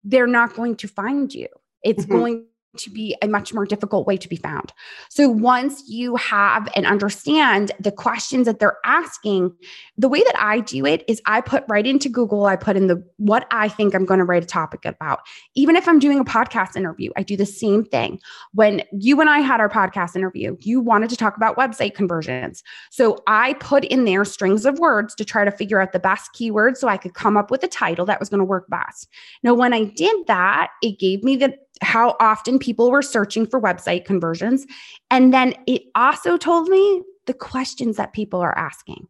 they're 0.03 0.27
not 0.27 0.55
going 0.55 0.75
to 0.77 0.87
find 0.87 1.33
you. 1.33 1.47
It's 1.83 2.03
mm-hmm. 2.03 2.17
going 2.17 2.45
to 2.77 2.89
be 2.89 3.15
a 3.21 3.27
much 3.27 3.53
more 3.53 3.65
difficult 3.65 4.07
way 4.07 4.17
to 4.17 4.29
be 4.29 4.35
found. 4.35 4.71
So 5.09 5.29
once 5.29 5.83
you 5.87 6.15
have 6.15 6.69
and 6.75 6.85
understand 6.85 7.71
the 7.79 7.91
questions 7.91 8.45
that 8.45 8.59
they're 8.59 8.77
asking, 8.85 9.53
the 9.97 10.07
way 10.07 10.19
that 10.23 10.35
I 10.37 10.61
do 10.61 10.85
it 10.85 11.03
is 11.07 11.21
I 11.25 11.41
put 11.41 11.63
right 11.67 11.85
into 11.85 12.09
Google, 12.09 12.45
I 12.45 12.55
put 12.55 12.77
in 12.77 12.87
the 12.87 13.03
what 13.17 13.45
I 13.51 13.67
think 13.67 13.93
I'm 13.93 14.05
going 14.05 14.19
to 14.19 14.25
write 14.25 14.43
a 14.43 14.47
topic 14.47 14.85
about. 14.85 15.21
Even 15.55 15.75
if 15.75 15.87
I'm 15.87 15.99
doing 15.99 16.19
a 16.19 16.25
podcast 16.25 16.75
interview, 16.75 17.11
I 17.17 17.23
do 17.23 17.35
the 17.35 17.45
same 17.45 17.83
thing. 17.83 18.19
When 18.53 18.83
you 18.91 19.19
and 19.19 19.29
I 19.29 19.39
had 19.39 19.59
our 19.59 19.69
podcast 19.69 20.15
interview, 20.15 20.55
you 20.61 20.79
wanted 20.79 21.09
to 21.09 21.17
talk 21.17 21.35
about 21.35 21.57
website 21.57 21.93
conversions. 21.93 22.63
So 22.89 23.17
I 23.27 23.53
put 23.55 23.83
in 23.85 24.05
there 24.05 24.25
strings 24.25 24.65
of 24.65 24.79
words 24.79 25.13
to 25.15 25.25
try 25.25 25.43
to 25.43 25.51
figure 25.51 25.81
out 25.81 25.91
the 25.91 25.99
best 25.99 26.31
keywords 26.33 26.77
so 26.77 26.87
I 26.87 26.97
could 26.97 27.13
come 27.13 27.35
up 27.35 27.51
with 27.51 27.63
a 27.63 27.67
title 27.67 28.05
that 28.05 28.19
was 28.19 28.29
going 28.29 28.39
to 28.39 28.45
work 28.45 28.69
best. 28.69 29.07
Now 29.43 29.53
when 29.53 29.73
I 29.73 29.83
did 29.83 30.27
that, 30.27 30.71
it 30.81 30.99
gave 30.99 31.23
me 31.23 31.35
the 31.35 31.57
how 31.81 32.15
often 32.19 32.59
people 32.59 32.91
were 32.91 33.01
searching 33.01 33.45
for 33.45 33.59
website 33.59 34.05
conversions. 34.05 34.65
And 35.09 35.33
then 35.33 35.53
it 35.67 35.83
also 35.95 36.37
told 36.37 36.69
me 36.69 37.03
the 37.25 37.33
questions 37.33 37.97
that 37.97 38.13
people 38.13 38.39
are 38.39 38.57
asking. 38.57 39.07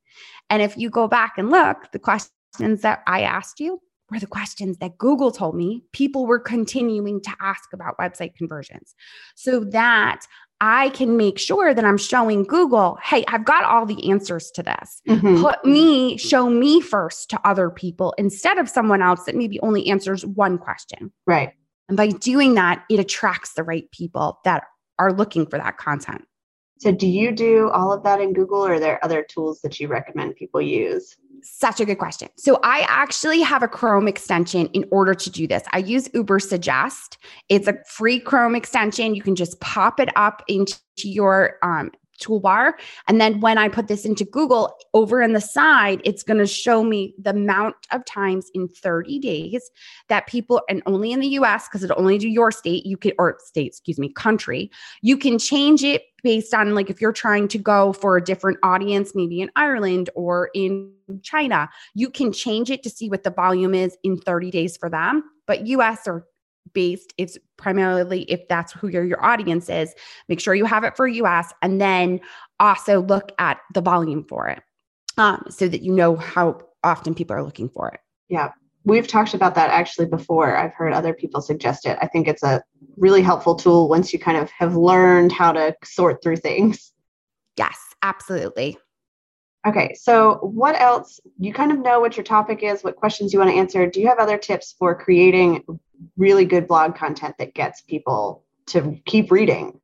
And 0.50 0.62
if 0.62 0.78
you 0.78 0.90
go 0.90 1.08
back 1.08 1.34
and 1.38 1.50
look, 1.50 1.92
the 1.92 2.00
questions 2.00 2.82
that 2.82 3.02
I 3.08 3.22
asked 3.22 3.60
you 3.60 3.80
were 4.10 4.20
the 4.20 4.28
questions 4.28 4.78
that 4.80 4.98
Google 4.98 5.32
told 5.32 5.56
me 5.56 5.84
people 5.94 6.26
were 6.26 6.40
continuing 6.40 7.22
to 7.22 7.32
ask 7.40 7.72
about 7.74 7.98
website 7.98 8.36
conversions. 8.36 8.94
So 9.36 9.64
that 9.66 10.26
I 10.60 10.90
can 10.90 11.18
make 11.18 11.40
sure 11.40 11.74
that 11.74 11.84
I'm 11.84 11.98
showing 11.98 12.44
Google, 12.44 13.00
hey, 13.02 13.24
I've 13.28 13.46
got 13.46 13.64
all 13.64 13.86
the 13.86 14.12
answers 14.12 14.52
to 14.52 14.62
this. 14.64 15.02
Mm-hmm. 15.10 15.42
Put 15.42 15.66
me, 15.66 16.18
show 16.18 16.50
me 16.50 16.82
first 16.82 17.32
to 17.32 17.40
other 17.44 17.72
people 17.72 18.14
instead 18.18 18.60
of 18.60 18.70
someone 18.70 19.02
else 19.02 19.24
that 19.24 19.36
maybe 19.36 19.60
only 19.62 19.88
answers 19.88 20.24
one 20.26 20.60
question. 20.60 21.12
Right. 21.26 21.54
And 21.92 21.98
by 21.98 22.08
doing 22.08 22.54
that, 22.54 22.86
it 22.90 23.02
attracts 23.02 23.52
the 23.52 23.64
right 23.64 23.92
people 23.92 24.40
that 24.46 24.64
are 24.98 25.12
looking 25.12 25.46
for 25.46 25.58
that 25.58 25.78
content. 25.78 26.24
So, 26.80 26.94
do 26.94 27.06
you 27.06 27.34
do 27.34 27.70
all 27.72 27.92
of 27.92 28.02
that 28.04 28.22
in 28.22 28.32
Google, 28.32 28.66
or 28.66 28.76
are 28.76 28.80
there 28.80 29.04
other 29.04 29.24
tools 29.24 29.60
that 29.60 29.78
you 29.78 29.90
recommend 29.90 30.38
people 30.38 30.62
use? 30.62 31.18
Such 31.44 31.82
a 31.82 31.86
good 31.86 31.98
question. 31.98 32.30
So, 32.38 32.62
I 32.64 32.86
actually 32.88 33.42
have 33.42 33.62
a 33.62 33.68
Chrome 33.68 34.08
extension 34.08 34.68
in 34.68 34.86
order 34.90 35.14
to 35.14 35.30
do 35.30 35.48
this. 35.48 35.64
I 35.74 35.80
use 35.80 36.08
Ubersuggest, 36.10 37.18
It's 37.50 37.68
a 37.68 37.76
free 37.90 38.22
Chrome 38.22 38.56
extension. 38.56 39.14
You 39.14 39.22
can 39.22 39.36
just 39.36 39.60
pop 39.60 40.00
it 40.00 40.08
up 40.16 40.44
into 40.48 40.80
your 41.04 41.58
um, 41.62 41.92
toolbar. 42.22 42.74
And 43.08 43.20
then 43.20 43.40
when 43.40 43.58
I 43.58 43.68
put 43.68 43.88
this 43.88 44.06
into 44.06 44.24
Google 44.24 44.78
over 44.94 45.22
in 45.22 45.34
the 45.34 45.42
side, 45.42 46.02
it's 46.06 46.24
going 46.24 46.38
to 46.38 46.48
show 46.48 46.84
me 46.84 47.14
the 47.18 47.32
amount 47.32 47.76
of 47.92 48.06
times 48.06 48.50
in 48.54 48.68
30 48.68 49.20
days 49.20 49.70
that 50.08 50.28
people, 50.28 50.62
and 50.70 50.82
only 50.86 51.12
in 51.12 51.20
the 51.20 51.28
US, 51.30 51.68
because 51.68 51.84
it'll 51.84 52.00
only 52.00 52.18
do 52.18 52.30
your 52.30 52.52
state, 52.52 52.86
you 52.86 52.98
can, 52.98 53.12
or 53.18 53.38
state, 53.40 53.68
excuse 53.68 54.00
me, 54.00 54.10
country, 54.10 54.72
you 55.02 55.18
can 55.18 55.40
change 55.40 55.84
it 55.84 56.04
based 56.24 56.54
on 56.54 56.76
like 56.76 56.90
if 56.90 57.02
you're 57.02 57.12
trying 57.12 57.48
to 57.48 57.58
go 57.58 57.94
for 57.94 58.18
a 58.18 58.24
different 58.24 58.60
audience, 58.64 59.14
maybe 59.16 59.42
in 59.42 59.50
Ireland 59.56 60.10
or 60.16 60.50
in 60.54 60.92
China, 61.24 61.70
you 61.94 62.10
can 62.10 62.32
change 62.32 62.70
it 62.70 62.84
to 62.84 62.90
see 62.90 63.10
what 63.10 63.24
the 63.24 63.32
volume 63.32 63.74
is 63.74 63.98
in 64.04 64.18
30 64.18 64.52
days 64.52 64.78
for 64.78 64.90
them. 64.90 65.24
But 65.48 65.68
US 65.68 66.08
or 66.08 66.28
based 66.74 67.14
it's 67.18 67.38
primarily 67.58 68.24
if 68.24 68.48
that's 68.48 68.72
who 68.72 68.88
your, 68.88 69.04
your 69.04 69.24
audience 69.24 69.70
is 69.70 69.94
make 70.30 70.40
sure 70.40 70.56
you 70.56 70.66
have 70.66 70.84
it 70.84 70.96
for 70.96 71.08
us 71.08 71.52
and 71.62 71.82
then 71.82 72.20
also 72.60 73.02
look 73.02 73.32
at 73.40 73.60
the 73.74 73.82
volume 73.82 74.24
for 74.24 74.48
it 74.48 74.62
um, 75.18 75.44
so 75.50 75.68
that 75.68 75.82
you 75.82 75.92
know 75.92 76.16
how 76.16 76.60
often 76.84 77.14
people 77.14 77.36
are 77.36 77.44
looking 77.44 77.70
for 77.70 77.90
it. 77.90 78.00
Yeah 78.30 78.52
we've 78.84 79.08
talked 79.08 79.36
about 79.36 79.54
that 79.54 79.70
actually 79.70 80.08
before. 80.08 80.58
I've 80.58 80.74
heard 80.74 80.92
other 80.92 81.14
people 81.14 81.40
suggest 81.40 81.86
it. 81.86 82.00
I 82.02 82.08
think 82.08 82.28
it's 82.28 82.42
a 82.42 82.64
really 82.98 83.22
helpful 83.22 83.54
tool 83.54 83.88
once 83.88 84.12
you 84.12 84.18
kind 84.18 84.40
of 84.40 84.50
have 84.50 84.76
learned 84.76 85.32
how 85.32 85.52
to 85.52 85.76
sort 85.84 86.24
through 86.24 86.38
things. 86.38 86.92
Yes 87.58 87.78
absolutely 88.04 88.78
Okay, 89.68 89.94
so 89.94 90.40
what 90.42 90.80
else? 90.80 91.20
You 91.38 91.54
kind 91.54 91.72
of 91.72 91.80
know 91.80 92.00
what 92.00 92.18
your 92.18 92.24
topic 92.24 92.64
is, 92.64 92.84
what 92.84 92.96
questions 92.96 93.32
you 93.32 93.40
want 93.40 93.52
to 93.52 93.58
answer. 93.58 93.86
Do 93.86 94.02
you 94.02 94.08
have 94.08 94.18
other 94.18 94.38
tips 94.38 94.74
for 94.78 94.96
creating 94.96 95.64
really 96.18 96.46
good 96.46 96.68
blog 96.68 96.96
content 96.96 97.36
that 97.38 97.54
gets 97.54 97.82
people 97.82 98.44
to 98.68 99.00
keep 99.06 99.32
reading. 99.32 99.80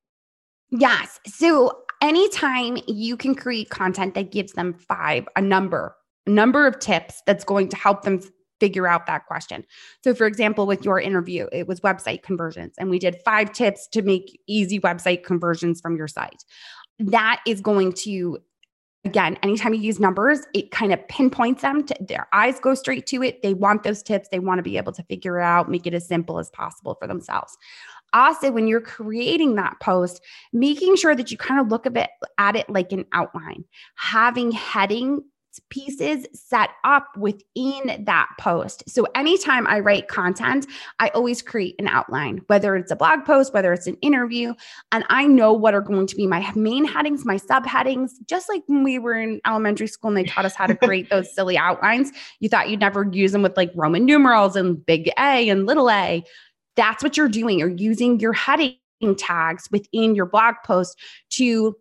Yes. 0.69 1.19
So 1.25 1.84
anytime 2.01 2.77
you 2.88 3.17
can 3.17 3.36
create 3.36 3.69
content 3.69 4.13
that 4.15 4.31
gives 4.31 4.53
them 4.53 4.74
five, 4.74 5.27
a 5.36 5.41
number, 5.41 5.96
a 6.25 6.29
number 6.29 6.67
of 6.67 6.79
tips 6.79 7.22
that's 7.25 7.43
going 7.43 7.69
to 7.69 7.77
help 7.77 8.03
them 8.03 8.22
figure 8.60 8.88
out 8.88 9.05
that 9.05 9.25
question. 9.27 9.63
So, 10.03 10.15
for 10.15 10.25
example, 10.25 10.65
with 10.65 10.84
your 10.84 11.00
interview, 11.00 11.48
it 11.51 11.67
was 11.67 11.79
website 11.81 12.24
conversions, 12.24 12.74
and 12.79 12.89
we 12.89 12.98
did 12.98 13.17
five 13.24 13.51
tips 13.51 13.88
to 13.89 14.01
make 14.01 14.41
easy 14.48 14.79
website 14.79 15.24
conversions 15.24 15.79
from 15.79 15.96
your 15.96 16.07
site. 16.07 16.43
That 16.98 17.41
is 17.46 17.62
going 17.62 17.93
to 18.03 18.39
again, 19.07 19.37
anytime 19.41 19.73
you 19.73 19.79
use 19.79 19.99
numbers, 19.99 20.41
it 20.53 20.71
kind 20.71 20.91
of 20.91 21.07
pinpoints 21.07 21.61
them 21.61 21.85
to 21.85 21.95
their 22.01 22.27
eyes 22.33 22.59
go 22.59 22.75
straight 22.75 23.07
to 23.07 23.23
it. 23.23 23.41
They 23.41 23.53
want 23.53 23.83
those 23.83 24.03
tips. 24.03 24.27
They 24.29 24.39
want 24.39 24.59
to 24.59 24.63
be 24.63 24.75
able 24.75 24.91
to 24.91 25.03
figure 25.03 25.39
it 25.39 25.43
out, 25.43 25.71
make 25.71 25.87
it 25.87 25.93
as 25.93 26.05
simple 26.05 26.39
as 26.39 26.49
possible 26.49 26.95
for 26.99 27.07
themselves. 27.07 27.57
Also, 28.13 28.51
when 28.51 28.67
you're 28.67 28.81
creating 28.81 29.55
that 29.55 29.79
post, 29.79 30.21
making 30.51 30.97
sure 30.97 31.15
that 31.15 31.31
you 31.31 31.37
kind 31.37 31.59
of 31.59 31.69
look 31.69 31.85
a 31.85 31.89
bit 31.89 32.09
at 32.37 32.55
it 32.57 32.69
like 32.69 32.91
an 32.91 33.05
outline, 33.13 33.63
having 33.95 34.51
heading 34.51 35.23
pieces 35.69 36.25
set 36.33 36.69
up 36.83 37.07
within 37.17 38.03
that 38.05 38.27
post. 38.39 38.83
So 38.87 39.05
anytime 39.15 39.67
I 39.67 39.79
write 39.79 40.07
content, 40.07 40.67
I 40.99 41.09
always 41.09 41.41
create 41.41 41.75
an 41.79 41.87
outline, 41.87 42.41
whether 42.47 42.75
it's 42.75 42.91
a 42.91 42.95
blog 42.95 43.25
post, 43.25 43.53
whether 43.53 43.73
it's 43.73 43.87
an 43.87 43.97
interview, 44.01 44.53
and 44.91 45.03
I 45.09 45.27
know 45.27 45.53
what 45.53 45.73
are 45.73 45.81
going 45.81 46.07
to 46.07 46.15
be 46.15 46.27
my 46.27 46.51
main 46.55 46.85
headings, 46.85 47.25
my 47.25 47.37
subheadings, 47.37 48.11
just 48.27 48.49
like 48.49 48.63
when 48.67 48.83
we 48.83 48.99
were 48.99 49.15
in 49.15 49.41
elementary 49.45 49.87
school 49.87 50.09
and 50.09 50.17
they 50.17 50.23
taught 50.23 50.45
us 50.45 50.55
how 50.55 50.67
to 50.67 50.75
create 50.87 51.09
those 51.09 51.33
silly 51.33 51.57
outlines. 51.57 52.11
You 52.39 52.49
thought 52.49 52.69
you'd 52.69 52.79
never 52.79 53.07
use 53.11 53.31
them 53.31 53.41
with 53.41 53.57
like 53.57 53.71
Roman 53.75 54.05
numerals 54.05 54.55
and 54.55 54.85
big 54.85 55.09
A 55.17 55.49
and 55.49 55.65
little 55.65 55.89
a. 55.89 56.23
That's 56.75 57.03
what 57.03 57.17
you're 57.17 57.27
doing. 57.27 57.59
You're 57.59 57.69
using 57.69 58.19
your 58.19 58.33
heading 58.33 58.77
tags 59.17 59.69
within 59.71 60.15
your 60.15 60.25
blog 60.25 60.55
post 60.65 60.97
to 61.31 61.75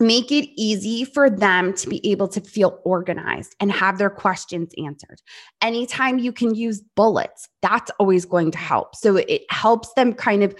make 0.00 0.30
it 0.30 0.48
easy 0.56 1.04
for 1.04 1.28
them 1.28 1.74
to 1.74 1.88
be 1.88 2.06
able 2.08 2.28
to 2.28 2.40
feel 2.40 2.80
organized 2.84 3.56
and 3.58 3.72
have 3.72 3.98
their 3.98 4.10
questions 4.10 4.72
answered. 4.84 5.20
Anytime 5.60 6.18
you 6.18 6.32
can 6.32 6.54
use 6.54 6.82
bullets, 6.94 7.48
that's 7.62 7.90
always 7.98 8.24
going 8.24 8.50
to 8.52 8.58
help. 8.58 8.94
So 8.94 9.16
it 9.16 9.42
helps 9.50 9.92
them 9.94 10.14
kind 10.14 10.42
of 10.42 10.54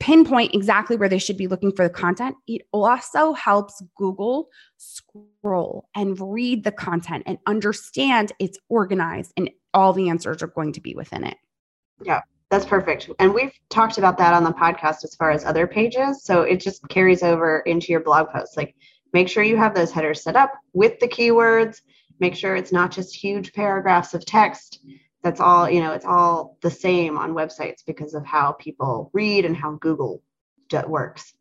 pinpoint 0.00 0.54
exactly 0.54 0.96
where 0.96 1.08
they 1.08 1.18
should 1.18 1.36
be 1.36 1.46
looking 1.46 1.72
for 1.72 1.84
the 1.84 1.94
content. 1.94 2.36
It 2.46 2.62
also 2.72 3.32
helps 3.32 3.82
Google 3.96 4.48
scroll 4.76 5.88
and 5.94 6.18
read 6.20 6.64
the 6.64 6.72
content 6.72 7.24
and 7.26 7.38
understand 7.46 8.32
it's 8.38 8.58
organized 8.68 9.32
and 9.36 9.50
all 9.72 9.92
the 9.92 10.08
answers 10.08 10.42
are 10.42 10.48
going 10.48 10.72
to 10.74 10.80
be 10.80 10.94
within 10.94 11.24
it. 11.24 11.36
Yeah. 12.02 12.20
That's 12.50 12.66
perfect. 12.66 13.10
And 13.18 13.34
we've 13.34 13.52
talked 13.68 13.98
about 13.98 14.18
that 14.18 14.34
on 14.34 14.44
the 14.44 14.52
podcast 14.52 15.02
as 15.04 15.14
far 15.16 15.30
as 15.30 15.44
other 15.44 15.66
pages. 15.66 16.24
So 16.24 16.42
it 16.42 16.60
just 16.60 16.86
carries 16.88 17.22
over 17.22 17.60
into 17.60 17.90
your 17.90 18.00
blog 18.00 18.28
posts. 18.28 18.56
Like 18.56 18.76
make 19.12 19.28
sure 19.28 19.42
you 19.42 19.56
have 19.56 19.74
those 19.74 19.92
headers 19.92 20.22
set 20.22 20.36
up 20.36 20.52
with 20.72 21.00
the 21.00 21.08
keywords. 21.08 21.80
Make 22.20 22.36
sure 22.36 22.54
it's 22.54 22.72
not 22.72 22.92
just 22.92 23.14
huge 23.14 23.52
paragraphs 23.52 24.14
of 24.14 24.24
text. 24.24 24.84
That's 25.22 25.40
all, 25.40 25.68
you 25.68 25.80
know, 25.80 25.92
it's 25.92 26.04
all 26.04 26.58
the 26.60 26.70
same 26.70 27.16
on 27.16 27.32
websites 27.32 27.84
because 27.86 28.14
of 28.14 28.24
how 28.24 28.52
people 28.52 29.10
read 29.12 29.44
and 29.44 29.56
how 29.56 29.72
Google 29.72 30.22
works. 30.86 31.34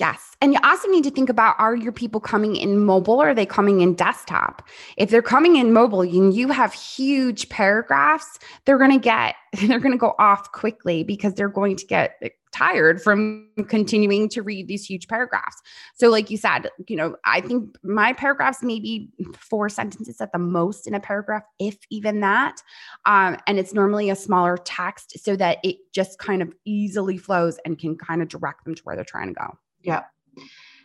Yes. 0.00 0.34
And 0.40 0.54
you 0.54 0.58
also 0.64 0.88
need 0.88 1.04
to 1.04 1.10
think 1.10 1.28
about 1.28 1.56
are 1.58 1.76
your 1.76 1.92
people 1.92 2.20
coming 2.20 2.56
in 2.56 2.86
mobile 2.86 3.20
or 3.22 3.28
are 3.28 3.34
they 3.34 3.44
coming 3.44 3.82
in 3.82 3.92
desktop? 3.92 4.66
If 4.96 5.10
they're 5.10 5.20
coming 5.20 5.56
in 5.56 5.74
mobile 5.74 6.00
and 6.00 6.32
you 6.32 6.48
have 6.48 6.72
huge 6.72 7.50
paragraphs, 7.50 8.38
they're 8.64 8.78
going 8.78 8.92
to 8.92 8.98
get, 8.98 9.34
they're 9.66 9.78
going 9.78 9.92
to 9.92 9.98
go 9.98 10.14
off 10.18 10.52
quickly 10.52 11.04
because 11.04 11.34
they're 11.34 11.50
going 11.50 11.76
to 11.76 11.84
get 11.84 12.18
tired 12.50 13.02
from 13.02 13.46
continuing 13.68 14.30
to 14.30 14.40
read 14.40 14.68
these 14.68 14.86
huge 14.86 15.06
paragraphs. 15.06 15.60
So, 15.94 16.08
like 16.08 16.30
you 16.30 16.38
said, 16.38 16.70
you 16.88 16.96
know, 16.96 17.16
I 17.26 17.42
think 17.42 17.76
my 17.82 18.14
paragraphs 18.14 18.62
maybe 18.62 19.10
four 19.36 19.68
sentences 19.68 20.18
at 20.22 20.32
the 20.32 20.38
most 20.38 20.86
in 20.86 20.94
a 20.94 21.00
paragraph, 21.00 21.42
if 21.58 21.76
even 21.90 22.20
that. 22.20 22.62
Um, 23.04 23.36
and 23.46 23.58
it's 23.58 23.74
normally 23.74 24.08
a 24.08 24.16
smaller 24.16 24.56
text 24.56 25.22
so 25.22 25.36
that 25.36 25.58
it 25.62 25.76
just 25.92 26.18
kind 26.18 26.40
of 26.40 26.54
easily 26.64 27.18
flows 27.18 27.58
and 27.66 27.78
can 27.78 27.98
kind 27.98 28.22
of 28.22 28.28
direct 28.28 28.64
them 28.64 28.74
to 28.74 28.82
where 28.84 28.96
they're 28.96 29.04
trying 29.04 29.28
to 29.28 29.34
go. 29.34 29.58
Yeah. 29.82 30.04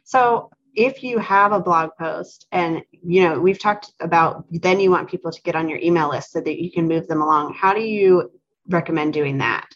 So 0.04 0.50
if 0.76 1.04
you 1.04 1.20
have 1.20 1.52
a 1.52 1.60
blog 1.60 1.92
post 1.98 2.48
and 2.52 2.82
you 2.92 3.28
know 3.28 3.40
we've 3.40 3.60
talked 3.60 3.94
about 4.02 4.46
then 4.50 4.80
you 4.80 4.92
want 4.92 5.10
people 5.10 5.32
to 5.32 5.42
get 5.44 5.56
on 5.56 5.70
your 5.70 5.80
email 5.80 6.10
list 6.10 6.32
so 6.32 6.42
that 6.42 6.62
you 6.62 6.72
can 6.72 6.88
move 6.88 7.08
them 7.08 7.22
along. 7.22 7.54
How 7.54 7.74
do 7.74 7.82
you 7.82 8.32
recommend 8.70 9.14
doing 9.14 9.38
that? 9.40 9.68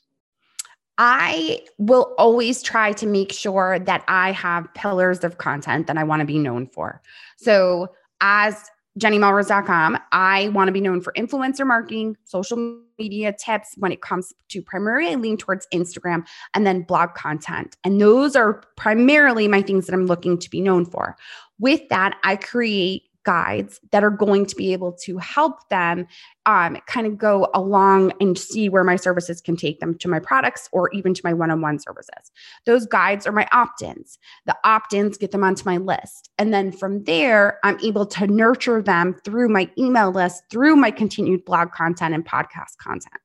I 0.97 1.61
will 1.77 2.13
always 2.17 2.61
try 2.61 2.91
to 2.93 3.07
make 3.07 3.31
sure 3.31 3.79
that 3.79 4.03
i 4.07 4.31
have 4.33 4.73
pillars 4.73 5.23
of 5.23 5.37
content 5.37 5.87
that 5.87 5.97
i 5.97 6.03
want 6.03 6.19
to 6.19 6.25
be 6.25 6.37
known 6.37 6.67
for. 6.67 7.01
So 7.37 7.89
as 8.21 8.69
jennymelrose.com. 8.99 9.97
I 10.11 10.49
want 10.49 10.67
to 10.67 10.71
be 10.71 10.81
known 10.81 11.01
for 11.01 11.13
influencer 11.13 11.65
marketing, 11.65 12.17
social 12.25 12.57
media 12.97 13.33
tips 13.33 13.73
when 13.77 13.91
it 13.91 14.01
comes 14.01 14.33
to 14.49 14.61
primarily 14.61 15.11
I 15.11 15.15
lean 15.15 15.37
towards 15.37 15.67
Instagram 15.73 16.27
and 16.53 16.67
then 16.67 16.83
blog 16.83 17.13
content. 17.15 17.77
And 17.83 17.99
those 17.99 18.35
are 18.35 18.61
primarily 18.75 19.47
my 19.47 19.61
things 19.61 19.85
that 19.85 19.93
I'm 19.93 20.05
looking 20.05 20.37
to 20.37 20.49
be 20.49 20.61
known 20.61 20.85
for. 20.85 21.15
With 21.59 21.87
that, 21.89 22.17
I 22.23 22.35
create 22.35 23.03
guides 23.23 23.79
that 23.91 24.03
are 24.03 24.09
going 24.09 24.45
to 24.45 24.55
be 24.55 24.73
able 24.73 24.91
to 24.91 25.17
help 25.17 25.67
them 25.69 26.07
um, 26.45 26.77
kind 26.87 27.05
of 27.05 27.17
go 27.17 27.47
along 27.53 28.13
and 28.19 28.37
see 28.37 28.69
where 28.69 28.83
my 28.83 28.95
services 28.95 29.41
can 29.41 29.55
take 29.55 29.79
them 29.79 29.97
to 29.99 30.07
my 30.07 30.19
products 30.19 30.67
or 30.71 30.89
even 30.93 31.13
to 31.13 31.21
my 31.23 31.33
one 31.33 31.51
on 31.51 31.61
one 31.61 31.79
services. 31.79 32.31
Those 32.65 32.85
guides 32.85 33.27
are 33.27 33.31
my 33.31 33.47
opt 33.51 33.81
ins. 33.81 34.17
The 34.45 34.57
opt 34.63 34.93
ins 34.93 35.17
get 35.17 35.31
them 35.31 35.43
onto 35.43 35.63
my 35.65 35.77
list. 35.77 36.29
And 36.37 36.53
then 36.53 36.71
from 36.71 37.03
there, 37.03 37.59
I'm 37.63 37.79
able 37.83 38.05
to 38.07 38.27
nurture 38.27 38.81
them 38.81 39.15
through 39.23 39.49
my 39.49 39.69
email 39.77 40.11
list, 40.11 40.43
through 40.49 40.75
my 40.75 40.91
continued 40.91 41.45
blog 41.45 41.71
content 41.71 42.15
and 42.15 42.25
podcast 42.25 42.77
content. 42.81 43.18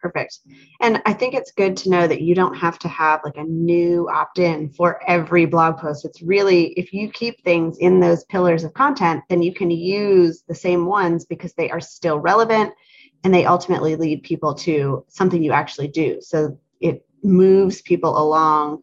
Perfect. 0.00 0.38
And 0.80 1.02
I 1.06 1.12
think 1.12 1.34
it's 1.34 1.50
good 1.50 1.76
to 1.78 1.90
know 1.90 2.06
that 2.06 2.20
you 2.20 2.34
don't 2.34 2.54
have 2.54 2.78
to 2.80 2.88
have 2.88 3.20
like 3.24 3.36
a 3.36 3.42
new 3.42 4.08
opt 4.08 4.38
in 4.38 4.70
for 4.70 5.00
every 5.08 5.44
blog 5.44 5.78
post. 5.78 6.04
It's 6.04 6.22
really, 6.22 6.66
if 6.74 6.92
you 6.92 7.10
keep 7.10 7.42
things 7.42 7.78
in 7.78 7.98
those 7.98 8.24
pillars 8.24 8.62
of 8.62 8.74
content, 8.74 9.24
then 9.28 9.42
you 9.42 9.52
can 9.52 9.72
use 9.72 10.44
the 10.46 10.54
same 10.54 10.86
ones 10.86 11.24
because 11.24 11.52
they 11.54 11.68
are 11.70 11.80
still 11.80 12.20
relevant 12.20 12.72
and 13.24 13.34
they 13.34 13.44
ultimately 13.44 13.96
lead 13.96 14.22
people 14.22 14.54
to 14.54 15.04
something 15.08 15.42
you 15.42 15.52
actually 15.52 15.88
do. 15.88 16.20
So 16.20 16.58
it 16.80 17.04
moves 17.24 17.82
people 17.82 18.16
along 18.18 18.82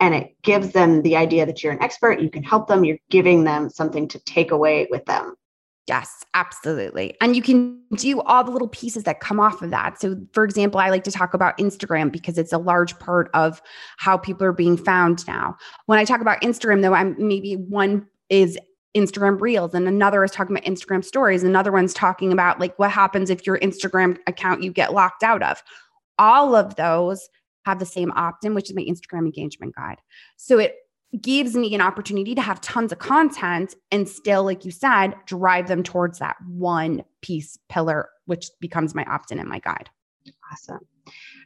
and 0.00 0.14
it 0.14 0.34
gives 0.42 0.72
them 0.72 1.00
the 1.02 1.16
idea 1.16 1.46
that 1.46 1.62
you're 1.62 1.72
an 1.72 1.82
expert, 1.82 2.20
you 2.20 2.28
can 2.28 2.42
help 2.42 2.66
them, 2.66 2.84
you're 2.84 2.98
giving 3.08 3.44
them 3.44 3.70
something 3.70 4.08
to 4.08 4.18
take 4.18 4.50
away 4.50 4.88
with 4.90 5.04
them. 5.06 5.36
Yes, 5.86 6.24
absolutely. 6.34 7.16
And 7.20 7.36
you 7.36 7.42
can 7.42 7.80
do 7.94 8.20
all 8.22 8.42
the 8.42 8.50
little 8.50 8.68
pieces 8.68 9.04
that 9.04 9.20
come 9.20 9.38
off 9.38 9.62
of 9.62 9.70
that. 9.70 10.00
So, 10.00 10.16
for 10.32 10.44
example, 10.44 10.80
I 10.80 10.90
like 10.90 11.04
to 11.04 11.12
talk 11.12 11.32
about 11.32 11.56
Instagram 11.58 12.10
because 12.10 12.38
it's 12.38 12.52
a 12.52 12.58
large 12.58 12.98
part 12.98 13.30
of 13.34 13.62
how 13.96 14.18
people 14.18 14.44
are 14.46 14.52
being 14.52 14.76
found 14.76 15.24
now. 15.28 15.56
When 15.86 16.00
I 16.00 16.04
talk 16.04 16.20
about 16.20 16.40
Instagram, 16.42 16.82
though, 16.82 16.94
I'm 16.94 17.14
maybe 17.18 17.54
one 17.54 18.04
is 18.30 18.58
Instagram 18.96 19.40
Reels 19.40 19.74
and 19.74 19.86
another 19.86 20.24
is 20.24 20.32
talking 20.32 20.56
about 20.56 20.68
Instagram 20.68 21.04
stories. 21.04 21.44
Another 21.44 21.70
one's 21.70 21.94
talking 21.94 22.32
about 22.32 22.58
like 22.58 22.76
what 22.78 22.90
happens 22.90 23.30
if 23.30 23.46
your 23.46 23.58
Instagram 23.60 24.18
account 24.26 24.64
you 24.64 24.72
get 24.72 24.92
locked 24.92 25.22
out 25.22 25.42
of. 25.42 25.62
All 26.18 26.56
of 26.56 26.74
those 26.74 27.28
have 27.64 27.78
the 27.78 27.86
same 27.86 28.10
opt 28.12 28.44
in, 28.44 28.54
which 28.54 28.70
is 28.70 28.76
my 28.76 28.82
Instagram 28.82 29.26
engagement 29.26 29.76
guide. 29.76 29.98
So 30.36 30.58
it 30.58 30.76
gives 31.20 31.54
me 31.54 31.74
an 31.74 31.80
opportunity 31.80 32.34
to 32.34 32.42
have 32.42 32.60
tons 32.60 32.92
of 32.92 32.98
content 32.98 33.74
and 33.90 34.08
still, 34.08 34.44
like 34.44 34.64
you 34.64 34.70
said, 34.70 35.14
drive 35.26 35.68
them 35.68 35.82
towards 35.82 36.18
that 36.18 36.36
one 36.46 37.04
piece 37.22 37.58
pillar, 37.68 38.08
which 38.26 38.50
becomes 38.60 38.94
my 38.94 39.04
opt 39.04 39.32
in 39.32 39.38
and 39.38 39.48
my 39.48 39.58
guide. 39.60 39.88
Awesome. 40.52 40.80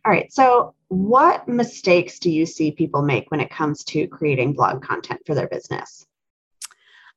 All 0.05 0.13
right. 0.13 0.33
So, 0.33 0.75
what 0.89 1.47
mistakes 1.47 2.19
do 2.19 2.31
you 2.31 2.47
see 2.47 2.73
people 2.73 3.03
make 3.03 3.31
when 3.31 3.41
it 3.41 3.51
comes 3.51 3.85
to 3.85 4.07
creating 4.09 4.55
blog 4.55 4.83
content 4.83 5.21
for 5.27 5.35
their 5.35 5.49
business? 5.49 6.07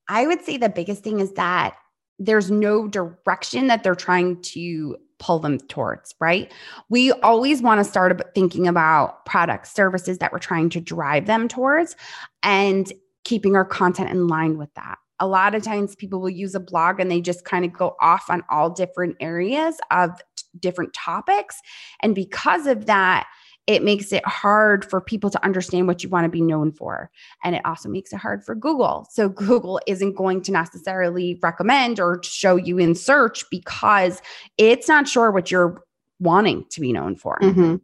I 0.07 0.27
would 0.27 0.43
say 0.43 0.57
the 0.57 0.69
biggest 0.69 1.03
thing 1.03 1.19
is 1.19 1.31
that 1.33 1.75
there's 2.19 2.51
no 2.51 2.87
direction 2.87 3.67
that 3.67 3.83
they're 3.83 3.95
trying 3.95 4.41
to 4.41 4.97
pull 5.23 5.39
them 5.39 5.57
towards, 5.57 6.13
right? 6.19 6.51
We 6.89 7.13
always 7.13 7.61
want 7.61 7.79
to 7.79 7.89
start 7.89 8.21
thinking 8.35 8.67
about 8.67 9.25
products, 9.25 9.73
services 9.73 10.17
that 10.17 10.33
we're 10.33 10.39
trying 10.39 10.69
to 10.71 10.81
drive 10.81 11.27
them 11.27 11.47
towards 11.47 11.95
and 12.43 12.91
keeping 13.23 13.55
our 13.55 13.63
content 13.63 14.09
in 14.09 14.27
line 14.27 14.57
with 14.57 14.73
that. 14.73 14.97
A 15.21 15.27
lot 15.27 15.55
of 15.55 15.63
times 15.63 15.95
people 15.95 16.19
will 16.19 16.29
use 16.29 16.55
a 16.55 16.59
blog 16.59 16.99
and 16.99 17.09
they 17.09 17.21
just 17.21 17.45
kind 17.45 17.63
of 17.63 17.71
go 17.71 17.95
off 18.01 18.25
on 18.29 18.43
all 18.49 18.69
different 18.69 19.15
areas 19.21 19.77
of 19.91 20.11
different 20.59 20.93
topics. 20.93 21.61
And 22.01 22.13
because 22.13 22.67
of 22.67 22.87
that, 22.87 23.25
it 23.65 23.83
makes 23.83 24.11
it 24.11 24.25
hard 24.25 24.83
for 24.83 24.99
people 24.99 25.29
to 25.29 25.43
understand 25.43 25.87
what 25.87 26.03
you 26.03 26.09
want 26.09 26.25
to 26.25 26.29
be 26.29 26.41
known 26.41 26.71
for. 26.71 27.09
And 27.43 27.55
it 27.55 27.61
also 27.65 27.87
makes 27.87 28.11
it 28.11 28.17
hard 28.17 28.43
for 28.43 28.55
Google. 28.55 29.07
So 29.11 29.29
Google 29.29 29.79
isn't 29.87 30.15
going 30.15 30.41
to 30.43 30.51
necessarily 30.51 31.39
recommend 31.41 31.99
or 31.99 32.21
show 32.23 32.55
you 32.55 32.77
in 32.77 32.95
search 32.95 33.45
because 33.49 34.21
it's 34.57 34.87
not 34.87 35.07
sure 35.07 35.31
what 35.31 35.49
you're 35.49 35.83
wanting 36.19 36.65
to 36.71 36.81
be 36.81 36.91
known 36.91 37.15
for. 37.15 37.39
Mm-hmm. 37.41 37.75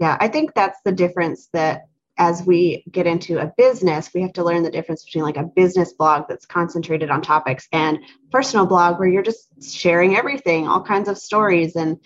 Yeah, 0.00 0.16
I 0.20 0.28
think 0.28 0.54
that's 0.54 0.78
the 0.84 0.92
difference 0.92 1.48
that 1.52 1.86
as 2.18 2.42
we 2.42 2.84
get 2.90 3.06
into 3.06 3.38
a 3.38 3.52
business, 3.56 4.10
we 4.12 4.22
have 4.22 4.32
to 4.32 4.44
learn 4.44 4.64
the 4.64 4.70
difference 4.70 5.04
between 5.04 5.22
like 5.22 5.36
a 5.36 5.44
business 5.44 5.92
blog 5.92 6.24
that's 6.28 6.46
concentrated 6.46 7.10
on 7.10 7.22
topics 7.22 7.68
and 7.72 7.98
personal 8.32 8.66
blog 8.66 8.98
where 8.98 9.08
you're 9.08 9.22
just 9.22 9.48
sharing 9.62 10.16
everything, 10.16 10.66
all 10.66 10.82
kinds 10.82 11.08
of 11.08 11.16
stories 11.16 11.76
and 11.76 11.98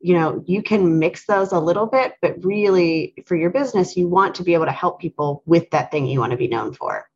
you 0.00 0.14
know 0.14 0.42
you 0.46 0.62
can 0.62 0.98
mix 0.98 1.26
those 1.26 1.52
a 1.52 1.60
little 1.60 1.86
bit 1.86 2.14
but 2.22 2.42
really 2.44 3.14
for 3.26 3.36
your 3.36 3.50
business 3.50 3.96
you 3.96 4.08
want 4.08 4.34
to 4.34 4.42
be 4.42 4.54
able 4.54 4.64
to 4.64 4.72
help 4.72 5.00
people 5.00 5.42
with 5.46 5.70
that 5.70 5.90
thing 5.90 6.06
you 6.06 6.18
want 6.18 6.32
to 6.32 6.38
be 6.38 6.48
known 6.48 6.72
for. 6.72 7.06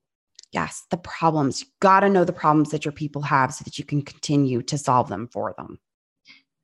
Yes 0.53 0.85
the 0.91 0.99
problems 0.99 1.63
you 1.63 1.67
got 1.81 2.01
to 2.01 2.11
know 2.11 2.25
the 2.25 2.33
problems 2.33 2.71
that 2.71 2.85
your 2.85 2.93
people 2.93 3.23
have 3.23 3.53
so 3.53 3.65
that 3.65 3.79
you 3.79 3.85
can 3.85 4.03
continue 4.03 4.63
to 4.63 4.79
solve 4.79 5.09
them 5.09 5.29
for 5.29 5.55
them. 5.57 5.79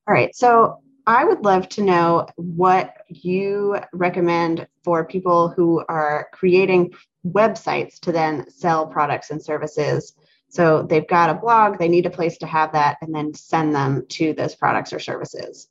All 0.06 0.14
right 0.14 0.35
so 0.35 0.80
i 1.06 1.24
would 1.24 1.42
love 1.44 1.68
to 1.70 1.83
know 1.83 2.26
what 2.37 2.94
you 3.09 3.78
recommend 3.94 4.68
for 4.85 5.06
people 5.06 5.48
who 5.48 5.83
are 5.88 6.28
creating 6.33 6.92
websites 7.26 7.98
to 8.00 8.12
then 8.12 8.48
sell 8.50 8.87
products 8.87 9.30
and 9.30 9.42
services. 9.42 10.14
So 10.48 10.83
they've 10.83 11.06
got 11.06 11.30
a 11.30 11.35
blog 11.35 11.78
they 11.78 11.88
need 11.88 12.06
a 12.06 12.11
place 12.11 12.37
to 12.38 12.46
have 12.46 12.72
that 12.72 12.98
and 13.00 13.14
then 13.14 13.33
send 13.35 13.74
them 13.74 14.04
to 14.11 14.35
those 14.35 14.54
products 14.54 14.92
or 14.92 14.98
services 14.98 15.69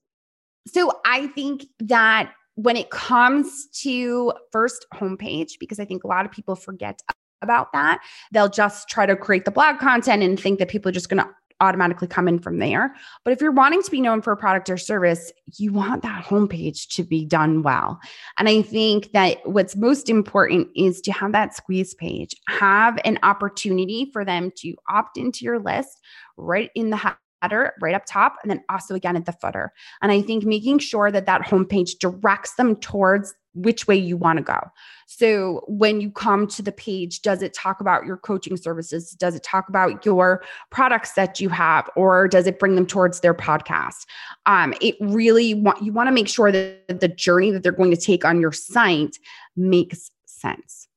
so 0.71 0.91
I 1.05 1.27
think 1.27 1.65
that 1.79 2.31
when 2.55 2.75
it 2.75 2.89
comes 2.89 3.67
to 3.81 4.33
first 4.51 4.85
homepage, 4.93 5.53
because 5.59 5.79
I 5.79 5.85
think 5.85 6.03
a 6.03 6.07
lot 6.07 6.25
of 6.25 6.31
people 6.31 6.55
forget 6.55 7.01
about 7.41 7.71
that, 7.73 8.01
they'll 8.33 8.49
just 8.49 8.89
try 8.89 9.05
to 9.05 9.15
create 9.15 9.45
the 9.45 9.51
blog 9.51 9.79
content 9.79 10.23
and 10.23 10.39
think 10.39 10.59
that 10.59 10.67
people 10.67 10.89
are 10.89 10.93
just 10.93 11.09
going 11.09 11.23
to 11.23 11.29
automatically 11.61 12.07
come 12.07 12.27
in 12.27 12.39
from 12.39 12.59
there. 12.59 12.95
But 13.23 13.33
if 13.33 13.41
you're 13.41 13.51
wanting 13.51 13.83
to 13.83 13.91
be 13.91 14.01
known 14.01 14.21
for 14.21 14.31
a 14.31 14.37
product 14.37 14.69
or 14.69 14.77
service, 14.77 15.31
you 15.57 15.73
want 15.73 16.03
that 16.03 16.23
homepage 16.23 16.87
to 16.95 17.03
be 17.03 17.25
done 17.25 17.63
well. 17.63 17.99
And 18.37 18.47
I 18.47 18.61
think 18.61 19.11
that 19.11 19.37
what's 19.43 19.75
most 19.75 20.09
important 20.09 20.69
is 20.75 21.01
to 21.01 21.11
have 21.11 21.31
that 21.33 21.55
squeeze 21.55 21.93
page, 21.93 22.35
have 22.47 22.99
an 23.03 23.19
opportunity 23.23 24.09
for 24.11 24.23
them 24.23 24.51
to 24.57 24.73
opt 24.89 25.17
into 25.17 25.43
your 25.43 25.59
list 25.59 25.99
right 26.37 26.71
in 26.75 26.89
the 26.89 27.15
right 27.41 27.95
up 27.95 28.05
top 28.05 28.37
and 28.43 28.49
then 28.49 28.63
also 28.69 28.95
again 28.95 29.15
at 29.15 29.25
the 29.25 29.31
footer. 29.31 29.73
And 30.01 30.11
I 30.11 30.21
think 30.21 30.43
making 30.43 30.79
sure 30.79 31.11
that 31.11 31.25
that 31.25 31.41
homepage 31.41 31.99
directs 31.99 32.55
them 32.55 32.75
towards 32.75 33.33
which 33.55 33.87
way 33.87 33.95
you 33.95 34.15
want 34.15 34.37
to 34.37 34.43
go. 34.43 34.59
So 35.07 35.63
when 35.67 36.01
you 36.01 36.11
come 36.11 36.47
to 36.47 36.61
the 36.61 36.71
page, 36.71 37.21
does 37.21 37.41
it 37.41 37.53
talk 37.53 37.81
about 37.81 38.05
your 38.05 38.17
coaching 38.17 38.57
services? 38.57 39.11
Does 39.11 39.35
it 39.35 39.43
talk 39.43 39.69
about 39.69 40.05
your 40.05 40.43
products 40.69 41.13
that 41.13 41.39
you 41.39 41.49
have, 41.49 41.89
or 41.95 42.27
does 42.27 42.47
it 42.47 42.59
bring 42.59 42.75
them 42.75 42.85
towards 42.85 43.21
their 43.21 43.33
podcast? 43.33 44.05
Um, 44.45 44.73
it 44.81 44.95
really 44.99 45.55
want 45.55 45.81
you 45.81 45.91
want 45.91 46.07
to 46.07 46.11
make 46.11 46.27
sure 46.27 46.51
that 46.51 46.99
the 46.99 47.07
journey 47.07 47.51
that 47.51 47.63
they're 47.63 47.71
going 47.71 47.91
to 47.91 47.97
take 47.97 48.23
on 48.23 48.39
your 48.39 48.51
site 48.51 49.17
makes 49.55 50.11
sense. 50.25 50.87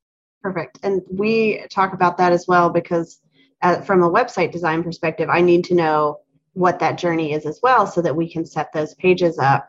Perfect. 0.43 0.79
And 0.83 1.03
we 1.11 1.65
talk 1.71 1.93
about 1.93 2.19
that 2.19 2.33
as 2.33 2.47
well 2.47 2.69
because 2.69 3.21
uh, 3.63 3.81
from 3.81 4.03
a 4.03 4.11
website 4.11 4.53
design 4.53 4.83
perspective, 4.83 5.29
I 5.31 5.41
need 5.41 5.65
to 5.67 5.75
know 5.75 6.21
what 6.55 6.79
that 6.79 6.99
journey 6.99 7.33
is 7.33 7.47
as 7.47 7.61
well 7.63 7.87
so 7.87 8.03
that 8.03 8.17
we 8.17 8.31
can 8.31 8.45
set 8.45 8.73
those 8.73 8.95
pages 8.95 9.39
up. 9.39 9.69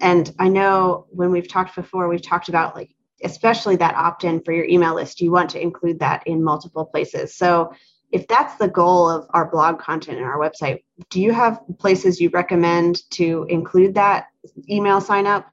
And 0.00 0.34
i 0.38 0.48
know 0.48 1.06
when 1.10 1.30
we've 1.30 1.48
talked 1.48 1.74
before 1.76 2.08
we've 2.08 2.22
talked 2.22 2.48
about 2.48 2.74
like 2.74 2.90
especially 3.22 3.76
that 3.76 3.94
opt-in 3.94 4.42
for 4.42 4.52
your 4.52 4.66
email 4.66 4.94
list 4.94 5.20
you 5.20 5.30
want 5.30 5.48
to 5.50 5.62
include 5.62 6.00
that 6.00 6.26
in 6.26 6.42
multiple 6.42 6.84
places. 6.84 7.34
So 7.36 7.72
if 8.10 8.26
that's 8.28 8.56
the 8.56 8.68
goal 8.68 9.08
of 9.08 9.26
our 9.30 9.50
blog 9.50 9.78
content 9.78 10.18
and 10.18 10.26
our 10.26 10.38
website 10.38 10.82
do 11.10 11.20
you 11.20 11.32
have 11.32 11.60
places 11.78 12.20
you 12.20 12.28
recommend 12.30 13.08
to 13.10 13.46
include 13.48 13.94
that 13.94 14.26
email 14.68 15.00
sign 15.00 15.26
up? 15.26 15.50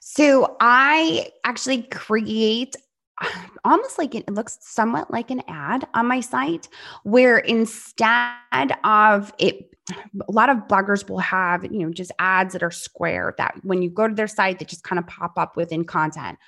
So 0.00 0.56
i 0.60 1.30
actually 1.44 1.82
create 1.82 2.76
almost 3.64 3.98
like 3.98 4.14
it 4.14 4.30
looks 4.30 4.58
somewhat 4.60 5.10
like 5.10 5.30
an 5.30 5.42
ad 5.48 5.86
on 5.94 6.06
my 6.06 6.20
site 6.20 6.68
where 7.02 7.38
instead 7.38 8.78
of 8.84 9.32
it 9.38 9.75
a 9.92 10.32
lot 10.32 10.48
of 10.48 10.58
bloggers 10.68 11.08
will 11.08 11.18
have 11.18 11.64
you 11.64 11.78
know 11.78 11.92
just 11.92 12.10
ads 12.18 12.52
that 12.52 12.62
are 12.62 12.70
square 12.70 13.34
that 13.38 13.54
when 13.62 13.82
you 13.82 13.90
go 13.90 14.08
to 14.08 14.14
their 14.14 14.26
site 14.26 14.58
that 14.58 14.68
just 14.68 14.82
kind 14.82 14.98
of 14.98 15.06
pop 15.06 15.38
up 15.38 15.56
within 15.56 15.84
content 15.84 16.38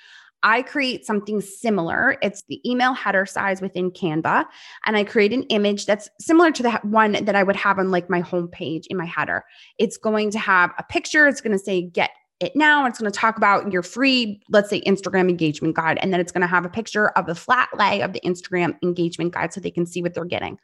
I 0.43 0.61
create 0.61 1.05
something 1.05 1.41
similar. 1.41 2.17
It's 2.21 2.43
the 2.47 2.61
email 2.69 2.93
header 2.93 3.25
size 3.25 3.61
within 3.61 3.91
Canva. 3.91 4.45
And 4.85 4.95
I 4.95 5.03
create 5.03 5.33
an 5.33 5.43
image 5.43 5.85
that's 5.85 6.09
similar 6.19 6.51
to 6.51 6.63
the 6.63 6.71
one 6.83 7.23
that 7.25 7.35
I 7.35 7.43
would 7.43 7.57
have 7.57 7.77
on 7.77 7.91
like 7.91 8.09
my 8.09 8.21
homepage 8.21 8.85
in 8.89 8.97
my 8.97 9.05
header. 9.05 9.43
It's 9.77 9.97
going 9.97 10.31
to 10.31 10.39
have 10.39 10.71
a 10.77 10.83
picture. 10.83 11.27
It's 11.27 11.41
going 11.41 11.57
to 11.57 11.63
say 11.63 11.81
get 11.81 12.11
it 12.39 12.55
now. 12.55 12.85
It's 12.85 12.99
going 12.99 13.11
to 13.11 13.17
talk 13.17 13.37
about 13.37 13.71
your 13.71 13.83
free, 13.83 14.41
let's 14.49 14.69
say, 14.69 14.81
Instagram 14.81 15.29
engagement 15.29 15.75
guide. 15.75 15.99
And 16.01 16.13
then 16.13 16.19
it's 16.19 16.31
going 16.31 16.41
to 16.41 16.47
have 16.47 16.65
a 16.65 16.69
picture 16.69 17.09
of 17.09 17.25
the 17.25 17.35
flat 17.35 17.69
lay 17.77 18.01
of 18.01 18.13
the 18.13 18.21
Instagram 18.21 18.77
engagement 18.81 19.33
guide 19.33 19.53
so 19.53 19.59
they 19.59 19.71
can 19.71 19.85
see 19.85 20.01
what 20.01 20.13
they're 20.13 20.25
getting. 20.25 20.57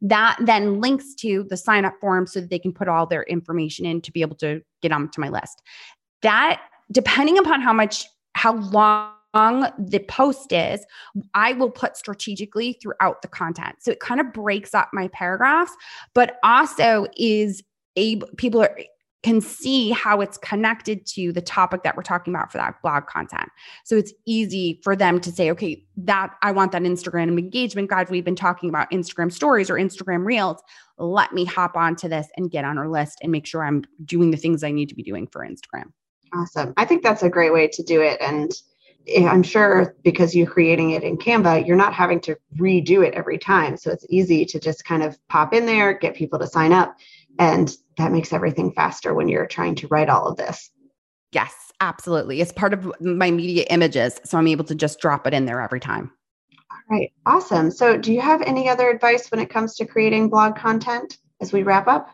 That 0.00 0.36
then 0.40 0.80
links 0.80 1.14
to 1.16 1.44
the 1.48 1.56
sign 1.56 1.84
up 1.84 1.94
form 2.00 2.26
so 2.26 2.40
that 2.40 2.50
they 2.50 2.58
can 2.58 2.72
put 2.72 2.88
all 2.88 3.06
their 3.06 3.22
information 3.24 3.86
in 3.86 4.00
to 4.02 4.12
be 4.12 4.22
able 4.22 4.36
to 4.36 4.62
get 4.82 4.92
onto 4.92 5.20
my 5.20 5.28
list. 5.28 5.62
That, 6.22 6.62
depending 6.90 7.38
upon 7.38 7.60
how 7.60 7.72
much, 7.72 8.06
how 8.34 8.56
long 8.56 9.12
the 9.78 10.04
post 10.08 10.52
is, 10.52 10.84
I 11.34 11.52
will 11.52 11.70
put 11.70 11.96
strategically 11.96 12.78
throughout 12.82 13.22
the 13.22 13.28
content. 13.28 13.76
So 13.80 13.92
it 13.92 14.00
kind 14.00 14.20
of 14.20 14.32
breaks 14.32 14.74
up 14.74 14.90
my 14.92 15.08
paragraphs, 15.08 15.72
but 16.14 16.38
also 16.42 17.06
is 17.16 17.62
able 17.96 18.28
people 18.36 18.62
are 18.62 18.76
can 19.22 19.40
see 19.40 19.90
how 19.90 20.20
it's 20.20 20.38
connected 20.38 21.04
to 21.04 21.32
the 21.32 21.42
topic 21.42 21.82
that 21.82 21.96
we're 21.96 22.02
talking 22.02 22.34
about 22.34 22.50
for 22.50 22.58
that 22.58 22.80
blog 22.82 23.06
content. 23.06 23.48
So 23.84 23.96
it's 23.96 24.12
easy 24.26 24.80
for 24.82 24.96
them 24.96 25.20
to 25.20 25.30
say, 25.30 25.50
okay, 25.50 25.84
that 25.98 26.34
I 26.42 26.52
want 26.52 26.72
that 26.72 26.82
Instagram 26.82 27.38
engagement 27.38 27.90
guide. 27.90 28.08
We've 28.08 28.24
been 28.24 28.34
talking 28.36 28.70
about 28.70 28.90
Instagram 28.90 29.30
stories 29.30 29.68
or 29.68 29.74
Instagram 29.74 30.24
reels. 30.24 30.62
Let 30.96 31.32
me 31.34 31.44
hop 31.44 31.76
onto 31.76 32.08
this 32.08 32.28
and 32.36 32.50
get 32.50 32.64
on 32.64 32.78
our 32.78 32.88
list 32.88 33.18
and 33.22 33.30
make 33.30 33.46
sure 33.46 33.62
I'm 33.62 33.84
doing 34.04 34.30
the 34.30 34.38
things 34.38 34.64
I 34.64 34.70
need 34.70 34.88
to 34.88 34.94
be 34.94 35.02
doing 35.02 35.26
for 35.26 35.46
Instagram. 35.46 35.92
Awesome. 36.32 36.72
I 36.76 36.84
think 36.86 37.02
that's 37.02 37.22
a 37.22 37.28
great 37.28 37.52
way 37.52 37.68
to 37.68 37.82
do 37.82 38.00
it. 38.00 38.18
And 38.20 38.52
I'm 39.18 39.42
sure 39.42 39.96
because 40.02 40.34
you're 40.34 40.46
creating 40.46 40.92
it 40.92 41.02
in 41.02 41.18
Canva, 41.18 41.66
you're 41.66 41.76
not 41.76 41.92
having 41.92 42.20
to 42.20 42.36
redo 42.56 43.06
it 43.06 43.14
every 43.14 43.38
time. 43.38 43.76
So 43.76 43.90
it's 43.90 44.06
easy 44.08 44.44
to 44.46 44.60
just 44.60 44.84
kind 44.84 45.02
of 45.02 45.18
pop 45.28 45.52
in 45.52 45.66
there, 45.66 45.92
get 45.92 46.14
people 46.14 46.38
to 46.38 46.46
sign 46.46 46.72
up 46.72 46.96
and 47.38 47.74
that 48.00 48.12
makes 48.12 48.32
everything 48.32 48.72
faster 48.72 49.14
when 49.14 49.28
you're 49.28 49.46
trying 49.46 49.74
to 49.76 49.86
write 49.88 50.08
all 50.08 50.26
of 50.26 50.36
this. 50.36 50.70
Yes, 51.32 51.54
absolutely. 51.80 52.40
It's 52.40 52.52
part 52.52 52.74
of 52.74 52.92
my 53.00 53.30
media 53.30 53.64
images. 53.70 54.20
So 54.24 54.38
I'm 54.38 54.48
able 54.48 54.64
to 54.64 54.74
just 54.74 55.00
drop 55.00 55.26
it 55.26 55.34
in 55.34 55.44
there 55.46 55.60
every 55.60 55.80
time. 55.80 56.10
All 56.70 56.96
right, 56.96 57.12
awesome. 57.26 57.70
So, 57.70 57.96
do 57.96 58.12
you 58.12 58.20
have 58.20 58.42
any 58.42 58.68
other 58.68 58.90
advice 58.90 59.30
when 59.30 59.40
it 59.40 59.50
comes 59.50 59.76
to 59.76 59.86
creating 59.86 60.28
blog 60.28 60.56
content 60.56 61.18
as 61.40 61.52
we 61.52 61.62
wrap 61.62 61.86
up? 61.86 62.10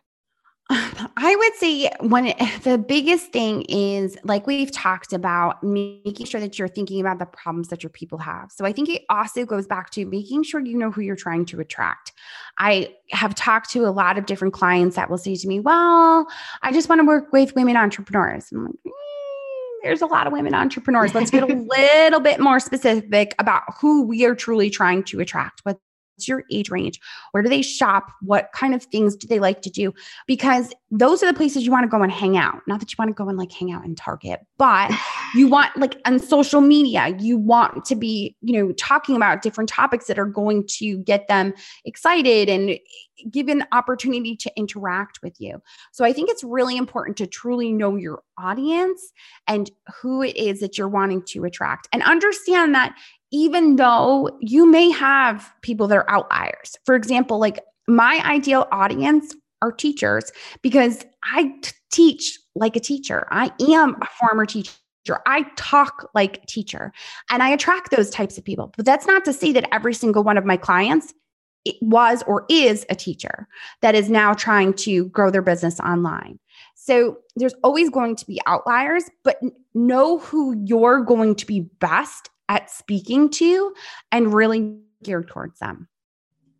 I 0.70 1.36
would 1.36 1.54
say 1.54 1.90
one 2.00 2.24
the 2.62 2.78
biggest 2.78 3.32
thing 3.32 3.62
is 3.68 4.16
like 4.24 4.46
we've 4.46 4.72
talked 4.72 5.12
about 5.12 5.62
making 5.62 6.26
sure 6.26 6.40
that 6.40 6.58
you're 6.58 6.68
thinking 6.68 7.00
about 7.00 7.18
the 7.18 7.26
problems 7.26 7.68
that 7.68 7.82
your 7.82 7.90
people 7.90 8.18
have. 8.18 8.50
So 8.50 8.64
I 8.64 8.72
think 8.72 8.88
it 8.88 9.02
also 9.08 9.44
goes 9.44 9.66
back 9.66 9.90
to 9.90 10.04
making 10.04 10.42
sure 10.42 10.60
you 10.60 10.76
know 10.76 10.90
who 10.90 11.02
you're 11.02 11.16
trying 11.16 11.44
to 11.46 11.60
attract. 11.60 12.12
I 12.58 12.94
have 13.12 13.34
talked 13.34 13.70
to 13.70 13.86
a 13.86 13.90
lot 13.90 14.18
of 14.18 14.26
different 14.26 14.54
clients 14.54 14.96
that 14.96 15.08
will 15.08 15.18
say 15.18 15.36
to 15.36 15.48
me, 15.48 15.60
"Well, 15.60 16.26
I 16.62 16.72
just 16.72 16.88
want 16.88 17.00
to 17.00 17.06
work 17.06 17.32
with 17.32 17.54
women 17.54 17.76
entrepreneurs." 17.76 18.50
I'm 18.50 18.64
like, 18.64 18.74
mm, 18.86 19.82
there's 19.82 20.02
a 20.02 20.06
lot 20.06 20.26
of 20.26 20.32
women 20.32 20.54
entrepreneurs. 20.54 21.14
Let's 21.14 21.30
get 21.30 21.44
a 21.44 21.46
little 21.54 22.20
bit 22.20 22.40
more 22.40 22.58
specific 22.58 23.34
about 23.38 23.62
who 23.80 24.02
we 24.02 24.24
are 24.24 24.34
truly 24.34 24.70
trying 24.70 25.04
to 25.04 25.20
attract. 25.20 25.60
What 25.64 25.78
what's 26.16 26.28
your 26.28 26.44
age 26.50 26.70
range? 26.70 26.98
Where 27.32 27.42
do 27.42 27.48
they 27.48 27.62
shop? 27.62 28.10
What 28.22 28.50
kind 28.52 28.74
of 28.74 28.82
things 28.84 29.14
do 29.16 29.26
they 29.26 29.38
like 29.38 29.60
to 29.62 29.70
do? 29.70 29.92
Because 30.26 30.72
those 30.90 31.22
are 31.22 31.26
the 31.26 31.36
places 31.36 31.64
you 31.64 31.70
want 31.70 31.84
to 31.84 31.88
go 31.88 32.02
and 32.02 32.10
hang 32.10 32.36
out. 32.36 32.62
Not 32.66 32.80
that 32.80 32.90
you 32.90 32.96
want 32.98 33.10
to 33.10 33.14
go 33.14 33.28
and 33.28 33.36
like 33.36 33.52
hang 33.52 33.70
out 33.70 33.84
in 33.84 33.94
Target, 33.94 34.40
but 34.56 34.90
you 35.34 35.48
want 35.56 35.76
like 35.76 36.00
on 36.06 36.18
social 36.18 36.60
media, 36.60 37.14
you 37.18 37.36
want 37.36 37.84
to 37.84 37.94
be, 37.94 38.34
you 38.40 38.54
know, 38.58 38.72
talking 38.72 39.14
about 39.14 39.42
different 39.42 39.68
topics 39.68 40.06
that 40.06 40.18
are 40.18 40.26
going 40.26 40.66
to 40.78 40.98
get 40.98 41.28
them 41.28 41.52
excited 41.84 42.48
and 42.48 42.78
give 43.30 43.48
an 43.48 43.64
opportunity 43.72 44.36
to 44.36 44.52
interact 44.56 45.20
with 45.22 45.34
you. 45.38 45.60
So 45.92 46.04
I 46.04 46.12
think 46.12 46.30
it's 46.30 46.44
really 46.44 46.76
important 46.76 47.16
to 47.18 47.26
truly 47.26 47.72
know 47.72 47.96
your 47.96 48.22
audience 48.38 49.12
and 49.46 49.70
who 50.00 50.22
it 50.22 50.36
is 50.36 50.60
that 50.60 50.76
you're 50.76 50.88
wanting 50.88 51.22
to 51.28 51.44
attract 51.44 51.88
and 51.92 52.02
understand 52.02 52.74
that 52.74 52.94
even 53.36 53.76
though 53.76 54.30
you 54.40 54.64
may 54.64 54.90
have 54.90 55.52
people 55.60 55.86
that 55.86 55.98
are 55.98 56.10
outliers. 56.10 56.74
For 56.86 56.94
example, 56.94 57.38
like 57.38 57.60
my 57.86 58.22
ideal 58.24 58.66
audience 58.72 59.34
are 59.60 59.70
teachers 59.70 60.32
because 60.62 61.04
I 61.22 61.52
t- 61.60 61.72
teach 61.92 62.38
like 62.54 62.76
a 62.76 62.80
teacher. 62.80 63.28
I 63.30 63.52
am 63.68 63.96
a 64.00 64.06
former 64.18 64.46
teacher. 64.46 64.72
I 65.26 65.44
talk 65.56 66.08
like 66.14 66.38
a 66.42 66.46
teacher 66.46 66.94
and 67.30 67.42
I 67.42 67.50
attract 67.50 67.90
those 67.90 68.08
types 68.08 68.38
of 68.38 68.44
people. 68.44 68.72
But 68.74 68.86
that's 68.86 69.06
not 69.06 69.26
to 69.26 69.34
say 69.34 69.52
that 69.52 69.68
every 69.70 69.92
single 69.92 70.24
one 70.24 70.38
of 70.38 70.46
my 70.46 70.56
clients 70.56 71.12
was 71.82 72.22
or 72.26 72.46
is 72.48 72.86
a 72.88 72.94
teacher 72.94 73.46
that 73.82 73.94
is 73.94 74.08
now 74.08 74.32
trying 74.32 74.72
to 74.72 75.10
grow 75.10 75.30
their 75.30 75.42
business 75.42 75.78
online. 75.80 76.38
So 76.74 77.18
there's 77.36 77.54
always 77.62 77.90
going 77.90 78.16
to 78.16 78.26
be 78.26 78.40
outliers, 78.46 79.04
but 79.24 79.38
know 79.74 80.20
who 80.20 80.56
you're 80.64 81.02
going 81.02 81.34
to 81.34 81.44
be 81.44 81.60
best 81.80 82.30
at 82.48 82.70
speaking 82.70 83.30
to 83.30 83.74
and 84.12 84.32
really 84.32 84.78
geared 85.02 85.28
towards 85.28 85.58
them. 85.58 85.88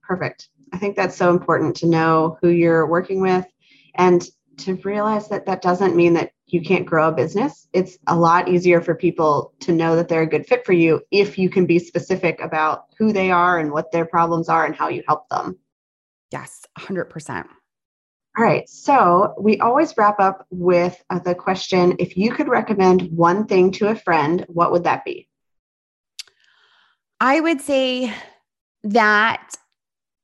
Perfect. 0.02 0.48
I 0.72 0.78
think 0.78 0.96
that's 0.96 1.16
so 1.16 1.30
important 1.30 1.76
to 1.76 1.86
know 1.86 2.38
who 2.40 2.48
you're 2.48 2.86
working 2.86 3.20
with 3.20 3.46
and 3.94 4.26
to 4.58 4.74
realize 4.76 5.28
that 5.28 5.46
that 5.46 5.62
doesn't 5.62 5.96
mean 5.96 6.14
that 6.14 6.32
you 6.46 6.62
can't 6.62 6.86
grow 6.86 7.08
a 7.08 7.12
business. 7.12 7.68
It's 7.72 7.98
a 8.06 8.16
lot 8.16 8.48
easier 8.48 8.80
for 8.80 8.94
people 8.94 9.52
to 9.60 9.72
know 9.72 9.96
that 9.96 10.08
they're 10.08 10.22
a 10.22 10.28
good 10.28 10.46
fit 10.46 10.64
for 10.64 10.72
you 10.72 11.02
if 11.10 11.38
you 11.38 11.50
can 11.50 11.66
be 11.66 11.78
specific 11.78 12.40
about 12.40 12.84
who 12.98 13.12
they 13.12 13.30
are 13.30 13.58
and 13.58 13.72
what 13.72 13.90
their 13.92 14.06
problems 14.06 14.48
are 14.48 14.64
and 14.64 14.74
how 14.74 14.88
you 14.88 15.02
help 15.06 15.28
them. 15.28 15.58
Yes, 16.30 16.62
100%. 16.78 17.46
All 18.38 18.44
right. 18.44 18.68
So 18.68 19.34
we 19.40 19.58
always 19.60 19.96
wrap 19.96 20.20
up 20.20 20.46
with 20.50 21.02
uh, 21.10 21.18
the 21.18 21.34
question 21.34 21.96
if 21.98 22.16
you 22.16 22.32
could 22.32 22.48
recommend 22.48 23.10
one 23.10 23.46
thing 23.46 23.72
to 23.72 23.88
a 23.88 23.94
friend, 23.94 24.44
what 24.48 24.72
would 24.72 24.84
that 24.84 25.04
be? 25.04 25.28
I 27.20 27.40
would 27.40 27.60
say 27.60 28.12
that 28.82 29.54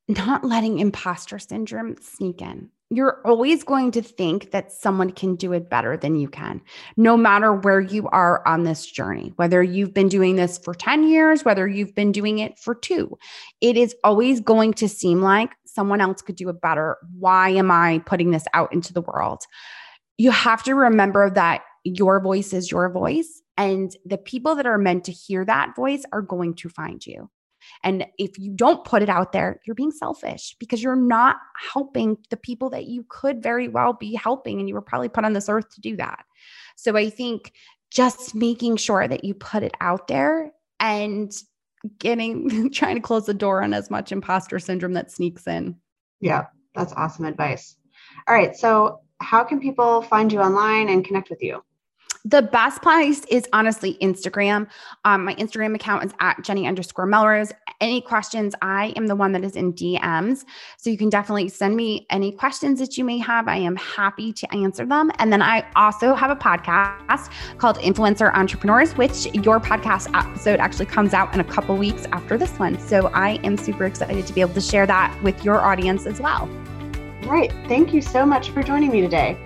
not 0.08 0.44
letting 0.44 0.78
imposter 0.78 1.38
syndrome 1.38 1.96
sneak 2.00 2.42
in. 2.42 2.68
You're 2.90 3.22
always 3.24 3.64
going 3.64 3.90
to 3.92 4.02
think 4.02 4.50
that 4.50 4.70
someone 4.70 5.10
can 5.10 5.34
do 5.34 5.54
it 5.54 5.70
better 5.70 5.96
than 5.96 6.16
you 6.16 6.28
can, 6.28 6.60
no 6.98 7.16
matter 7.16 7.54
where 7.54 7.80
you 7.80 8.06
are 8.08 8.46
on 8.46 8.64
this 8.64 8.84
journey, 8.84 9.32
whether 9.36 9.62
you've 9.62 9.94
been 9.94 10.08
doing 10.08 10.36
this 10.36 10.58
for 10.58 10.74
10 10.74 11.08
years, 11.08 11.42
whether 11.42 11.66
you've 11.66 11.94
been 11.94 12.12
doing 12.12 12.38
it 12.40 12.58
for 12.58 12.74
two. 12.74 13.16
It 13.62 13.78
is 13.78 13.96
always 14.04 14.40
going 14.40 14.74
to 14.74 14.90
seem 14.90 15.22
like 15.22 15.54
someone 15.64 16.02
else 16.02 16.20
could 16.20 16.36
do 16.36 16.50
it 16.50 16.60
better. 16.60 16.98
Why 17.18 17.48
am 17.48 17.70
I 17.70 18.00
putting 18.00 18.30
this 18.30 18.44
out 18.52 18.74
into 18.74 18.92
the 18.92 19.00
world? 19.00 19.44
You 20.18 20.30
have 20.30 20.62
to 20.64 20.74
remember 20.74 21.30
that 21.30 21.62
your 21.84 22.20
voice 22.20 22.52
is 22.52 22.70
your 22.70 22.90
voice 22.90 23.41
and 23.56 23.94
the 24.04 24.18
people 24.18 24.54
that 24.56 24.66
are 24.66 24.78
meant 24.78 25.04
to 25.04 25.12
hear 25.12 25.44
that 25.44 25.76
voice 25.76 26.04
are 26.12 26.22
going 26.22 26.54
to 26.54 26.68
find 26.68 27.04
you. 27.06 27.30
And 27.84 28.06
if 28.18 28.38
you 28.38 28.52
don't 28.54 28.84
put 28.84 29.02
it 29.02 29.08
out 29.08 29.32
there, 29.32 29.60
you're 29.64 29.74
being 29.74 29.92
selfish 29.92 30.56
because 30.58 30.82
you're 30.82 30.96
not 30.96 31.36
helping 31.72 32.16
the 32.30 32.36
people 32.36 32.70
that 32.70 32.86
you 32.86 33.04
could 33.08 33.42
very 33.42 33.68
well 33.68 33.92
be 33.92 34.14
helping. 34.14 34.58
And 34.58 34.68
you 34.68 34.74
were 34.74 34.82
probably 34.82 35.08
put 35.08 35.24
on 35.24 35.32
this 35.32 35.48
earth 35.48 35.68
to 35.74 35.80
do 35.80 35.96
that. 35.96 36.24
So 36.76 36.96
I 36.96 37.10
think 37.10 37.52
just 37.90 38.34
making 38.34 38.76
sure 38.76 39.06
that 39.06 39.24
you 39.24 39.34
put 39.34 39.62
it 39.62 39.74
out 39.80 40.08
there 40.08 40.50
and 40.80 41.32
getting, 41.98 42.70
trying 42.72 42.96
to 42.96 43.02
close 43.02 43.26
the 43.26 43.34
door 43.34 43.62
on 43.62 43.74
as 43.74 43.90
much 43.90 44.12
imposter 44.12 44.58
syndrome 44.58 44.94
that 44.94 45.10
sneaks 45.10 45.46
in. 45.46 45.76
Yeah, 46.20 46.46
that's 46.74 46.92
awesome 46.94 47.26
advice. 47.26 47.76
All 48.28 48.34
right. 48.34 48.56
So, 48.56 49.00
how 49.20 49.44
can 49.44 49.60
people 49.60 50.02
find 50.02 50.32
you 50.32 50.40
online 50.40 50.88
and 50.88 51.04
connect 51.04 51.30
with 51.30 51.42
you? 51.42 51.62
The 52.24 52.40
best 52.40 52.82
place 52.82 53.24
is 53.24 53.48
honestly 53.52 53.98
Instagram. 54.00 54.68
Um, 55.04 55.24
my 55.24 55.34
Instagram 55.34 55.74
account 55.74 56.04
is 56.04 56.12
at 56.20 56.40
Jenny 56.44 56.68
underscore 56.68 57.04
Melrose. 57.04 57.50
Any 57.80 58.00
questions, 58.00 58.54
I 58.62 58.92
am 58.96 59.08
the 59.08 59.16
one 59.16 59.32
that 59.32 59.42
is 59.42 59.56
in 59.56 59.72
DMs. 59.72 60.44
So 60.76 60.88
you 60.88 60.96
can 60.96 61.08
definitely 61.08 61.48
send 61.48 61.74
me 61.74 62.06
any 62.10 62.30
questions 62.30 62.78
that 62.78 62.96
you 62.96 63.04
may 63.04 63.18
have. 63.18 63.48
I 63.48 63.56
am 63.56 63.74
happy 63.74 64.32
to 64.34 64.54
answer 64.54 64.86
them. 64.86 65.10
And 65.18 65.32
then 65.32 65.42
I 65.42 65.68
also 65.74 66.14
have 66.14 66.30
a 66.30 66.36
podcast 66.36 67.32
called 67.58 67.78
Influencer 67.78 68.32
Entrepreneurs, 68.32 68.96
which 68.96 69.26
your 69.34 69.58
podcast 69.58 70.08
episode 70.16 70.60
actually 70.60 70.86
comes 70.86 71.14
out 71.14 71.34
in 71.34 71.40
a 71.40 71.44
couple 71.44 71.76
weeks 71.76 72.06
after 72.12 72.38
this 72.38 72.56
one. 72.56 72.78
So 72.78 73.08
I 73.08 73.40
am 73.42 73.56
super 73.56 73.84
excited 73.84 74.28
to 74.28 74.32
be 74.32 74.42
able 74.42 74.54
to 74.54 74.60
share 74.60 74.86
that 74.86 75.20
with 75.24 75.44
your 75.44 75.60
audience 75.60 76.06
as 76.06 76.20
well. 76.20 76.48
All 77.24 77.30
right. 77.30 77.52
Thank 77.66 77.92
you 77.92 78.00
so 78.00 78.24
much 78.24 78.50
for 78.50 78.62
joining 78.62 78.92
me 78.92 79.00
today. 79.00 79.36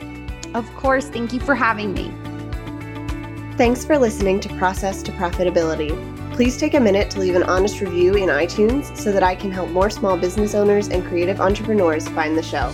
Of 0.52 0.70
course. 0.76 1.08
Thank 1.08 1.32
you 1.32 1.40
for 1.40 1.54
having 1.54 1.94
me. 1.94 2.12
Thanks 3.56 3.86
for 3.86 3.96
listening 3.96 4.38
to 4.40 4.50
Process 4.56 5.02
to 5.04 5.12
Profitability. 5.12 5.90
Please 6.34 6.58
take 6.58 6.74
a 6.74 6.80
minute 6.80 7.10
to 7.12 7.20
leave 7.20 7.34
an 7.36 7.42
honest 7.44 7.80
review 7.80 8.12
in 8.12 8.28
iTunes 8.28 8.94
so 8.94 9.10
that 9.12 9.22
I 9.22 9.34
can 9.34 9.50
help 9.50 9.70
more 9.70 9.88
small 9.88 10.18
business 10.18 10.54
owners 10.54 10.88
and 10.88 11.02
creative 11.02 11.40
entrepreneurs 11.40 12.06
find 12.06 12.36
the 12.36 12.42
show. 12.42 12.70